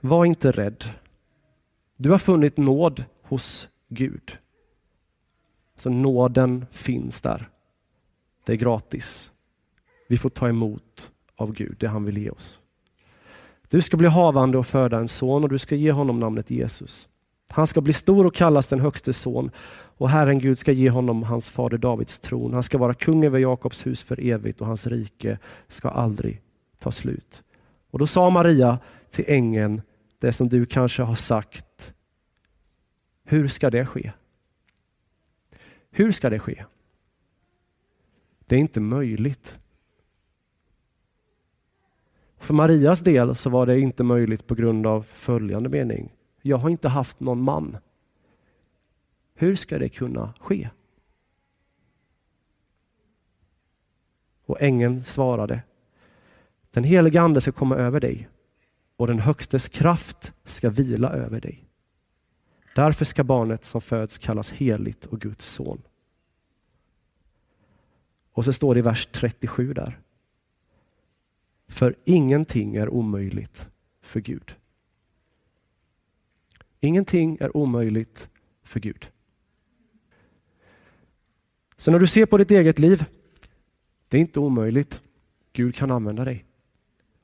Var 0.00 0.24
inte 0.24 0.52
rädd. 0.52 0.84
Du 1.96 2.10
har 2.10 2.18
funnit 2.18 2.56
nåd 2.56 3.04
hos 3.22 3.68
Gud. 3.88 4.38
Så 5.76 5.90
nåden 5.90 6.66
finns 6.70 7.20
där. 7.20 7.48
Det 8.44 8.52
är 8.52 8.56
gratis. 8.56 9.30
Vi 10.08 10.18
får 10.18 10.30
ta 10.30 10.48
emot 10.48 11.12
av 11.36 11.52
Gud 11.52 11.76
det 11.78 11.88
han 11.88 12.04
vill 12.04 12.18
ge 12.18 12.30
oss. 12.30 12.60
Du 13.68 13.82
ska 13.82 13.96
bli 13.96 14.08
havande 14.08 14.58
och 14.58 14.66
föda 14.66 14.98
en 14.98 15.08
son 15.08 15.42
och 15.42 15.48
du 15.48 15.58
ska 15.58 15.74
ge 15.74 15.92
honom 15.92 16.20
namnet 16.20 16.50
Jesus. 16.50 17.08
Han 17.48 17.66
ska 17.66 17.80
bli 17.80 17.92
stor 17.92 18.26
och 18.26 18.34
kallas 18.34 18.68
den 18.68 18.80
högste 18.80 19.12
son 19.12 19.50
och 19.98 20.08
Herren 20.08 20.38
Gud 20.38 20.58
ska 20.58 20.72
ge 20.72 20.90
honom 20.90 21.22
hans 21.22 21.50
fader 21.50 21.78
Davids 21.78 22.18
tron. 22.18 22.54
Han 22.54 22.62
ska 22.62 22.78
vara 22.78 22.94
kung 22.94 23.24
över 23.24 23.38
Jakobs 23.38 23.86
hus 23.86 24.02
för 24.02 24.20
evigt 24.20 24.60
och 24.60 24.66
hans 24.66 24.86
rike 24.86 25.38
ska 25.68 25.88
aldrig 25.88 26.40
ta 26.78 26.92
slut. 26.92 27.42
Och 27.90 27.98
då 27.98 28.06
sa 28.06 28.30
Maria 28.30 28.78
till 29.10 29.24
ängeln 29.28 29.82
det 30.18 30.32
som 30.32 30.48
du 30.48 30.66
kanske 30.66 31.02
har 31.02 31.14
sagt. 31.14 31.94
Hur 33.24 33.48
ska 33.48 33.70
det 33.70 33.86
ske? 33.86 34.12
Hur 35.90 36.12
ska 36.12 36.30
det 36.30 36.38
ske? 36.38 36.64
Det 38.46 38.56
är 38.56 38.60
inte 38.60 38.80
möjligt. 38.80 39.58
För 42.38 42.54
Marias 42.54 43.00
del 43.00 43.36
så 43.36 43.50
var 43.50 43.66
det 43.66 43.80
inte 43.80 44.02
möjligt 44.02 44.46
på 44.46 44.54
grund 44.54 44.86
av 44.86 45.02
följande 45.02 45.68
mening. 45.68 46.12
Jag 46.42 46.56
har 46.56 46.70
inte 46.70 46.88
haft 46.88 47.20
någon 47.20 47.42
man. 47.42 47.76
Hur 49.40 49.56
ska 49.56 49.78
det 49.78 49.88
kunna 49.88 50.34
ske? 50.40 50.70
Och 54.44 54.62
ängeln 54.62 55.04
svarade. 55.04 55.62
Den 56.70 56.84
helige 56.84 57.20
ande 57.20 57.40
ska 57.40 57.52
komma 57.52 57.76
över 57.76 58.00
dig 58.00 58.28
och 58.96 59.06
den 59.06 59.18
högstes 59.18 59.68
kraft 59.68 60.32
ska 60.44 60.70
vila 60.70 61.10
över 61.10 61.40
dig. 61.40 61.64
Därför 62.74 63.04
ska 63.04 63.24
barnet 63.24 63.64
som 63.64 63.80
föds 63.80 64.18
kallas 64.18 64.50
heligt 64.50 65.04
och 65.04 65.20
Guds 65.20 65.46
son. 65.46 65.82
Och 68.32 68.44
så 68.44 68.52
står 68.52 68.74
det 68.74 68.78
i 68.78 68.82
vers 68.82 69.08
37 69.12 69.74
där. 69.74 70.00
För 71.68 71.96
ingenting 72.04 72.76
är 72.76 72.88
omöjligt 72.88 73.68
för 74.00 74.20
Gud. 74.20 74.54
Ingenting 76.80 77.38
är 77.40 77.56
omöjligt 77.56 78.30
för 78.62 78.80
Gud. 78.80 79.10
Så 81.78 81.90
när 81.90 81.98
du 81.98 82.06
ser 82.06 82.26
på 82.26 82.38
ditt 82.38 82.50
eget 82.50 82.78
liv, 82.78 83.04
det 84.08 84.16
är 84.16 84.20
inte 84.20 84.40
omöjligt. 84.40 85.02
Gud 85.52 85.74
kan 85.74 85.90
använda 85.90 86.24
dig. 86.24 86.44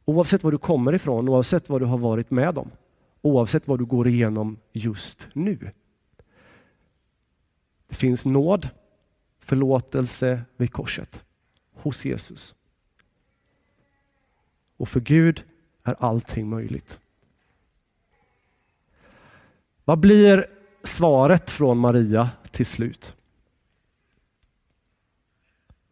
Oavsett 0.04 0.44
var 0.44 0.50
du 0.50 0.58
kommer 0.58 0.92
ifrån, 0.94 1.28
oavsett 1.28 1.68
vad 1.68 1.80
du 1.80 1.84
har 1.84 1.98
varit 1.98 2.30
med 2.30 2.58
om, 2.58 2.70
oavsett 3.22 3.68
vad 3.68 3.78
du 3.78 3.84
går 3.84 4.08
igenom 4.08 4.58
just 4.72 5.28
nu. 5.32 5.70
Det 7.88 7.94
finns 7.94 8.24
nåd, 8.24 8.68
förlåtelse 9.38 10.42
vid 10.56 10.72
korset 10.72 11.24
hos 11.72 12.04
Jesus. 12.04 12.54
Och 14.76 14.88
för 14.88 15.00
Gud 15.00 15.44
är 15.82 15.94
allting 15.98 16.48
möjligt. 16.48 17.00
Vad 19.84 19.98
blir 19.98 20.46
svaret 20.82 21.50
från 21.50 21.78
Maria 21.78 22.30
till 22.50 22.66
slut? 22.66 23.16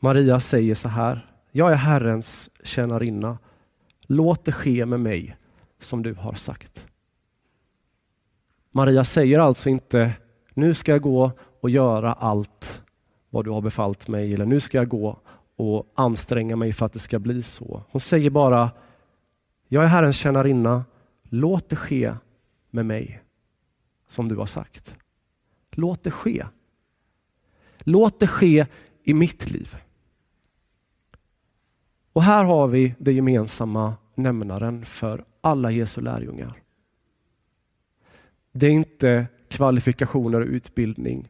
Maria 0.05 0.41
säger 0.41 0.75
så 0.75 0.89
här. 0.89 1.27
Jag 1.51 1.73
är 1.73 1.77
Herrens 1.77 2.51
tjänarinna. 2.63 3.39
Låt 4.01 4.45
det 4.45 4.53
ske 4.53 4.87
med 4.87 5.01
mig 5.01 5.37
som 5.81 6.03
du 6.03 6.15
har 6.15 6.35
sagt. 6.35 6.87
Maria 8.71 9.05
säger 9.05 9.39
alltså 9.39 9.69
inte 9.69 10.13
nu 10.55 10.75
ska 10.75 10.93
jag 10.93 11.03
gå 11.03 11.33
och 11.61 11.71
göra 11.71 12.13
allt 12.13 12.83
vad 13.31 13.45
du 13.45 13.51
har 13.51 13.61
befallt 13.61 14.09
mig 14.09 14.33
eller 14.33 14.47
nu 14.47 14.61
ska 14.61 14.79
jag 14.79 14.89
gå 14.89 15.19
och 15.57 15.93
anstränga 15.95 16.57
mig 16.57 16.73
för 16.73 16.87
att 16.87 16.93
det 16.93 16.99
ska 16.99 17.19
bli 17.19 17.43
så. 17.43 17.83
Hon 17.91 18.01
säger 18.01 18.31
bara 18.31 18.71
jag 19.69 19.85
är 19.85 19.89
Herrens 19.89 20.17
tjänarinna. 20.17 20.85
Låt 21.23 21.69
det 21.69 21.77
ske 21.77 22.15
med 22.71 22.87
mig 22.87 23.23
som 24.09 24.29
du 24.29 24.37
har 24.37 24.47
sagt. 24.47 24.97
Låt 25.71 26.03
det 26.03 26.11
ske. 26.11 26.47
Låt 27.79 28.21
det 28.21 28.27
ske 28.27 28.67
i 29.03 29.15
mitt 29.15 29.51
liv. 29.51 29.77
Och 32.13 32.23
här 32.23 32.45
har 32.45 32.69
vi 32.69 32.95
det 32.99 33.13
gemensamma 33.13 33.95
nämnaren 34.15 34.85
för 34.85 35.25
alla 35.41 35.71
Jesu 35.71 36.01
lärjungar. 36.01 36.63
Det 38.53 38.67
är 38.67 38.71
inte 38.71 39.27
kvalifikationer 39.49 40.41
och 40.41 40.47
utbildning, 40.47 41.29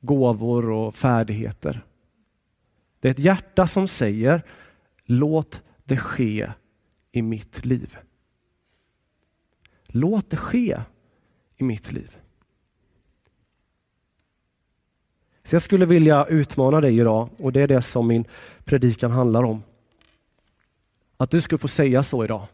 gåvor 0.00 0.70
och 0.70 0.94
färdigheter. 0.94 1.84
Det 3.00 3.08
är 3.08 3.12
ett 3.12 3.18
hjärta 3.18 3.66
som 3.66 3.88
säger 3.88 4.42
låt 5.04 5.62
det 5.84 5.96
ske 5.96 6.52
i 7.12 7.22
mitt 7.22 7.64
liv. 7.64 7.96
Låt 9.86 10.30
det 10.30 10.36
ske 10.36 10.80
i 11.56 11.64
mitt 11.64 11.92
liv. 11.92 12.16
Så 15.44 15.54
jag 15.54 15.62
skulle 15.62 15.86
vilja 15.86 16.24
utmana 16.24 16.80
dig 16.80 16.98
idag 16.98 17.28
och 17.38 17.52
det 17.52 17.62
är 17.62 17.68
det 17.68 17.82
som 17.82 18.06
min 18.06 18.24
predikan 18.64 19.10
handlar 19.10 19.42
om. 19.42 19.62
Att 21.16 21.30
du 21.30 21.40
skulle 21.40 21.58
få 21.58 21.68
säga 21.68 22.02
så 22.02 22.24
idag. 22.24 22.46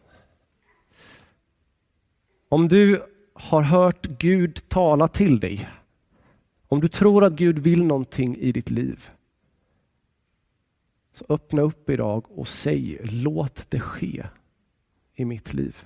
Om 2.49 2.67
du 2.67 3.03
har 3.33 3.61
hört 3.61 4.05
Gud 4.05 4.69
tala 4.69 5.07
till 5.07 5.39
dig, 5.39 5.69
om 6.67 6.81
du 6.81 6.87
tror 6.87 7.23
att 7.23 7.33
Gud 7.33 7.59
vill 7.59 7.83
någonting 7.83 8.37
i 8.37 8.51
ditt 8.51 8.69
liv, 8.69 9.09
så 11.13 11.25
öppna 11.29 11.61
upp 11.61 11.89
idag 11.89 12.25
och 12.31 12.47
säg 12.47 12.99
låt 13.03 13.71
det 13.71 13.79
ske 13.79 14.25
i 15.15 15.25
mitt 15.25 15.53
liv. 15.53 15.83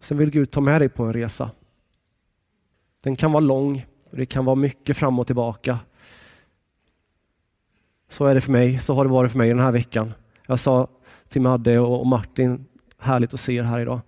Sen 0.00 0.18
vill 0.18 0.30
Gud 0.30 0.50
ta 0.50 0.60
med 0.60 0.80
dig 0.80 0.88
på 0.88 1.04
en 1.04 1.12
resa. 1.12 1.50
Den 3.00 3.16
kan 3.16 3.32
vara 3.32 3.40
lång 3.40 3.86
och 4.10 4.16
det 4.16 4.26
kan 4.26 4.44
vara 4.44 4.56
mycket 4.56 4.96
fram 4.96 5.18
och 5.18 5.26
tillbaka. 5.26 5.78
Så 8.08 8.26
är 8.26 8.34
det 8.34 8.40
för 8.40 8.52
mig, 8.52 8.78
så 8.78 8.94
har 8.94 9.04
det 9.04 9.10
varit 9.10 9.30
för 9.30 9.38
mig 9.38 9.48
den 9.48 9.58
här 9.58 9.72
veckan. 9.72 10.12
Jag 10.52 10.60
sa 10.60 10.88
till 11.28 11.42
Madde 11.42 11.78
och 11.78 12.06
Martin 12.06 12.66
härligt 12.98 13.34
att 13.34 13.40
se 13.40 13.54
er 13.54 13.62
här 13.62 13.80
idag. 13.80 14.00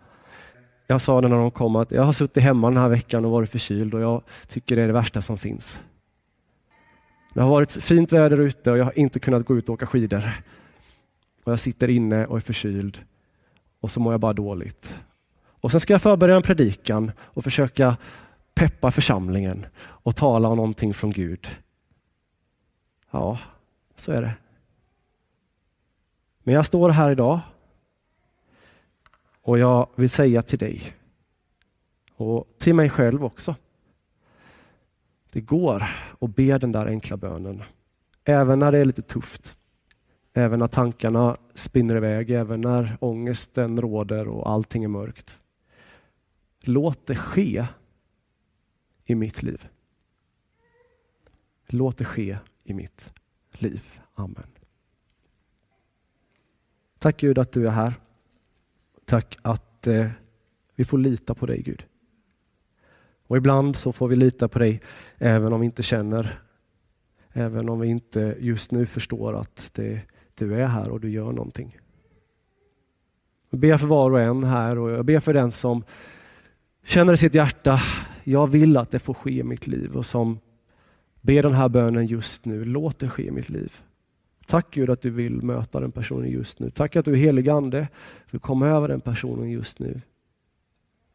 Jag 0.87 1.01
sa 1.01 1.21
det 1.21 1.29
när 1.29 1.37
de 1.37 1.51
kom 1.51 1.77
att 1.77 1.91
jag 1.91 2.03
har 2.03 2.13
suttit 2.13 2.43
hemma 2.43 2.71
den 2.71 2.77
här 2.77 2.89
veckan 2.89 3.25
och 3.25 3.31
varit 3.31 3.51
förkyld 3.51 3.95
och 3.95 4.01
jag 4.01 4.23
tycker 4.49 4.77
det 4.77 4.83
är 4.83 4.87
det 4.87 4.93
värsta 4.93 5.23
som 5.23 5.39
finns. 5.39 5.81
Det 7.35 7.41
har 7.41 7.51
varit 7.51 7.73
fint 7.73 8.13
väder 8.13 8.39
ute 8.39 8.71
och 8.71 8.79
jag 8.79 8.85
har 8.85 8.99
inte 8.99 9.21
kunnat 9.21 9.47
gå 9.47 9.57
ut 9.57 9.69
och 9.69 9.73
åka 9.75 9.87
skidor. 9.87 10.43
Och 11.45 11.53
jag 11.53 11.61
sitter 11.61 11.91
inne 11.91 12.27
och 12.27 12.37
är 12.37 12.41
förkyld 12.41 12.99
och 13.81 13.91
så 13.91 14.01
mår 14.01 14.13
jag 14.13 14.21
bara 14.21 14.33
dåligt. 14.33 14.99
Och 15.47 15.71
sen 15.71 15.81
ska 15.81 15.95
jag 15.95 16.03
förbereda 16.03 16.37
en 16.37 16.43
predikan 16.43 17.13
och 17.21 17.45
försöka 17.45 17.97
peppa 18.55 18.91
församlingen 18.91 19.67
och 19.81 20.17
tala 20.17 20.49
om 20.49 20.57
någonting 20.57 20.95
från 20.95 21.11
Gud. 21.11 21.47
Ja, 23.11 23.39
så 23.97 24.13
är 24.13 24.23
det. 24.23 24.35
Men 26.45 26.55
jag 26.55 26.67
står 26.67 26.91
här 26.91 27.11
idag 27.11 27.41
och 29.43 29.59
jag 29.59 29.89
vill 29.95 30.11
säga 30.11 30.43
till 30.43 30.59
dig 30.59 30.83
och 32.17 32.49
till 32.59 32.75
mig 32.75 32.91
själv 32.91 33.25
också. 33.25 33.57
Det 35.31 35.41
går 35.41 35.85
att 36.21 36.37
be 36.37 36.59
den 36.59 36.73
där 36.73 36.87
enkla 36.87 37.17
bönen, 37.17 37.63
även 38.25 38.59
när 38.59 38.73
det 38.73 38.79
är 38.79 38.85
lite 38.85 39.03
tufft. 39.03 39.57
Även 40.37 40.59
när 40.59 40.67
tankarna 40.67 41.37
spinner 41.55 41.97
iväg, 41.97 42.31
även 42.31 42.61
när 42.61 42.97
ångesten 43.01 43.81
råder 43.81 44.29
och 44.29 44.51
allting 44.51 44.85
är 44.85 44.89
mörkt. 44.89 45.39
Låt 46.61 47.07
det 47.07 47.17
ske 47.17 47.67
i 49.05 49.15
mitt 49.15 49.43
liv. 49.43 49.69
Låt 51.67 51.99
det 51.99 52.05
ske 52.05 52.39
i 52.65 52.75
mitt 52.75 53.13
liv. 53.51 54.01
Amen. 54.15 54.54
Tack 57.05 57.17
Gud 57.17 57.39
att 57.39 57.53
du 57.53 57.67
är 57.67 57.71
här. 57.71 57.95
Tack 59.05 59.39
att 59.43 59.87
eh, 59.87 60.07
vi 60.75 60.85
får 60.85 60.99
lita 60.99 61.35
på 61.35 61.47
dig 61.47 61.63
Gud. 61.63 61.85
Och 63.27 63.37
ibland 63.37 63.77
så 63.77 63.93
får 63.93 64.09
vi 64.09 64.17
lita 64.17 64.49
på 64.49 64.59
dig 64.59 64.81
även 65.19 65.53
om 65.53 65.61
vi 65.61 65.67
inte 65.67 65.83
känner, 65.83 66.41
även 67.33 67.69
om 67.69 67.81
vi 67.81 67.89
inte 67.89 68.37
just 68.41 68.71
nu 68.71 68.87
förstår 68.87 69.41
att 69.41 69.71
det, 69.73 70.01
du 70.35 70.55
är 70.55 70.67
här 70.67 70.89
och 70.89 71.01
du 71.01 71.11
gör 71.11 71.33
någonting. 71.33 71.79
Jag 73.51 73.61
ber 73.61 73.79
för 73.79 73.87
var 73.87 74.11
och 74.11 74.21
en 74.21 74.45
här 74.45 74.79
och 74.79 74.91
jag 74.91 75.05
ber 75.05 75.21
för 75.21 75.35
den 75.35 75.53
som 75.53 75.85
känner 76.85 77.13
i 77.13 77.17
sitt 77.17 77.35
hjärta, 77.35 77.81
jag 78.23 78.47
vill 78.47 78.77
att 78.77 78.91
det 78.91 78.99
får 78.99 79.15
ske 79.15 79.31
i 79.31 79.43
mitt 79.43 79.67
liv 79.67 79.97
och 79.97 80.07
som 80.07 80.39
ber 81.21 81.43
den 81.43 81.55
här 81.55 81.69
bönen 81.69 82.07
just 82.07 82.45
nu, 82.45 82.65
låt 82.65 82.99
det 82.99 83.09
ske 83.09 83.27
i 83.27 83.31
mitt 83.31 83.49
liv. 83.49 83.81
Tack 84.47 84.71
Gud 84.71 84.91
att 84.91 85.03
du 85.03 85.11
vill 85.11 85.43
möta 85.43 85.81
den 85.81 85.93
personen 85.93 86.31
just 86.31 86.59
nu. 86.59 86.71
Tack 86.71 86.97
att 86.97 87.05
du 87.05 87.17
helig 87.17 87.49
Ande 87.49 87.89
vill 88.31 88.41
komma 88.41 88.67
över 88.67 88.89
den 88.89 89.01
personen 89.01 89.51
just 89.51 89.79
nu. 89.79 90.01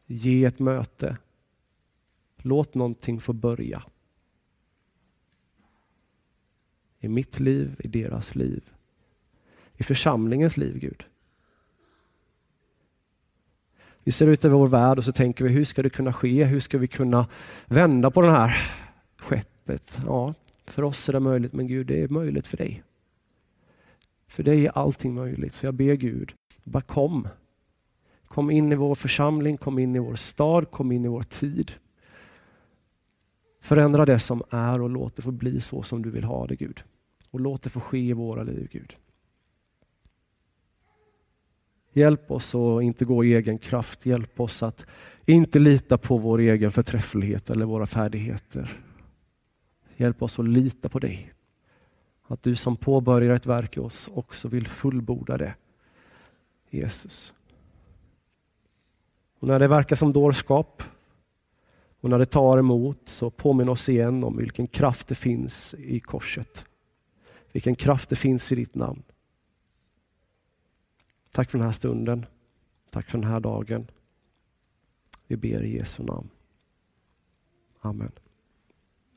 Ge 0.06 0.44
ett 0.44 0.58
möte. 0.58 1.16
Låt 2.36 2.74
någonting 2.74 3.20
få 3.20 3.32
börja. 3.32 3.82
I 7.00 7.08
mitt 7.08 7.40
liv, 7.40 7.76
i 7.78 7.88
deras 7.88 8.34
liv. 8.34 8.64
I 9.76 9.82
församlingens 9.82 10.56
liv, 10.56 10.78
Gud. 10.78 11.04
Vi 14.04 14.12
ser 14.12 14.26
ut 14.26 14.44
över 14.44 14.56
vår 14.56 14.68
värld 14.68 14.98
och 14.98 15.04
så 15.04 15.12
tänker 15.12 15.44
vi, 15.44 15.50
hur 15.50 15.64
ska 15.64 15.82
det 15.82 15.90
kunna 15.90 16.12
ske? 16.12 16.44
Hur 16.44 16.60
ska 16.60 16.78
vi 16.78 16.88
kunna 16.88 17.28
vända 17.66 18.10
på 18.10 18.22
det 18.22 18.30
här 18.30 18.72
skeppet? 19.16 20.00
Ja, 20.06 20.34
för 20.64 20.82
oss 20.82 21.08
är 21.08 21.12
det 21.12 21.20
möjligt, 21.20 21.52
men 21.52 21.66
Gud, 21.66 21.86
det 21.86 22.02
är 22.02 22.08
möjligt 22.08 22.46
för 22.46 22.56
dig. 22.56 22.82
För 24.30 24.42
dig 24.42 24.66
är 24.66 24.78
allting 24.78 25.14
möjligt. 25.14 25.54
Så 25.54 25.66
jag 25.66 25.74
ber 25.74 25.94
Gud, 25.94 26.34
bara 26.64 26.80
kom. 26.80 27.28
Kom 28.26 28.50
in 28.50 28.72
i 28.72 28.74
vår 28.74 28.94
församling, 28.94 29.56
kom 29.56 29.78
in 29.78 29.96
i 29.96 29.98
vår 29.98 30.14
stad, 30.14 30.70
kom 30.70 30.92
in 30.92 31.04
i 31.04 31.08
vår 31.08 31.22
tid. 31.22 31.72
Förändra 33.60 34.04
det 34.04 34.18
som 34.18 34.42
är 34.50 34.80
och 34.80 34.90
låt 34.90 35.16
det 35.16 35.22
få 35.22 35.30
bli 35.30 35.60
så 35.60 35.82
som 35.82 36.02
du 36.02 36.10
vill 36.10 36.24
ha 36.24 36.46
det 36.46 36.56
Gud. 36.56 36.82
Och 37.30 37.40
låt 37.40 37.62
det 37.62 37.70
få 37.70 37.80
ske 37.80 37.98
i 37.98 38.12
våra 38.12 38.42
liv 38.42 38.68
Gud. 38.72 38.96
Hjälp 41.92 42.30
oss 42.30 42.54
att 42.54 42.82
inte 42.82 43.04
gå 43.04 43.24
i 43.24 43.34
egen 43.34 43.58
kraft. 43.58 44.06
Hjälp 44.06 44.40
oss 44.40 44.62
att 44.62 44.86
inte 45.26 45.58
lita 45.58 45.98
på 45.98 46.18
vår 46.18 46.38
egen 46.38 46.72
förträfflighet 46.72 47.50
eller 47.50 47.66
våra 47.66 47.86
färdigheter. 47.86 48.82
Hjälp 49.96 50.22
oss 50.22 50.38
att 50.38 50.48
lita 50.48 50.88
på 50.88 50.98
dig. 50.98 51.32
Att 52.30 52.42
du 52.42 52.56
som 52.56 52.76
påbörjar 52.76 53.34
ett 53.34 53.46
verk 53.46 53.76
i 53.76 53.80
oss 53.80 54.08
också 54.14 54.48
vill 54.48 54.66
fullborda 54.66 55.36
det. 55.36 55.54
Jesus. 56.70 57.34
Och 59.38 59.48
när 59.48 59.58
det 59.58 59.68
verkar 59.68 59.96
som 59.96 60.12
dårskap 60.12 60.82
och 62.00 62.10
när 62.10 62.18
det 62.18 62.26
tar 62.26 62.58
emot 62.58 63.00
så 63.04 63.30
påminn 63.30 63.68
oss 63.68 63.88
igen 63.88 64.24
om 64.24 64.36
vilken 64.36 64.66
kraft 64.66 65.08
det 65.08 65.14
finns 65.14 65.74
i 65.74 66.00
korset. 66.00 66.66
Vilken 67.52 67.74
kraft 67.74 68.08
det 68.08 68.16
finns 68.16 68.52
i 68.52 68.54
ditt 68.54 68.74
namn. 68.74 69.02
Tack 71.30 71.50
för 71.50 71.58
den 71.58 71.66
här 71.66 71.72
stunden. 71.72 72.26
Tack 72.90 73.10
för 73.10 73.18
den 73.18 73.30
här 73.30 73.40
dagen. 73.40 73.90
Vi 75.26 75.36
ber 75.36 75.62
i 75.62 75.78
Jesu 75.78 76.02
namn. 76.02 76.28
Amen. 77.80 78.12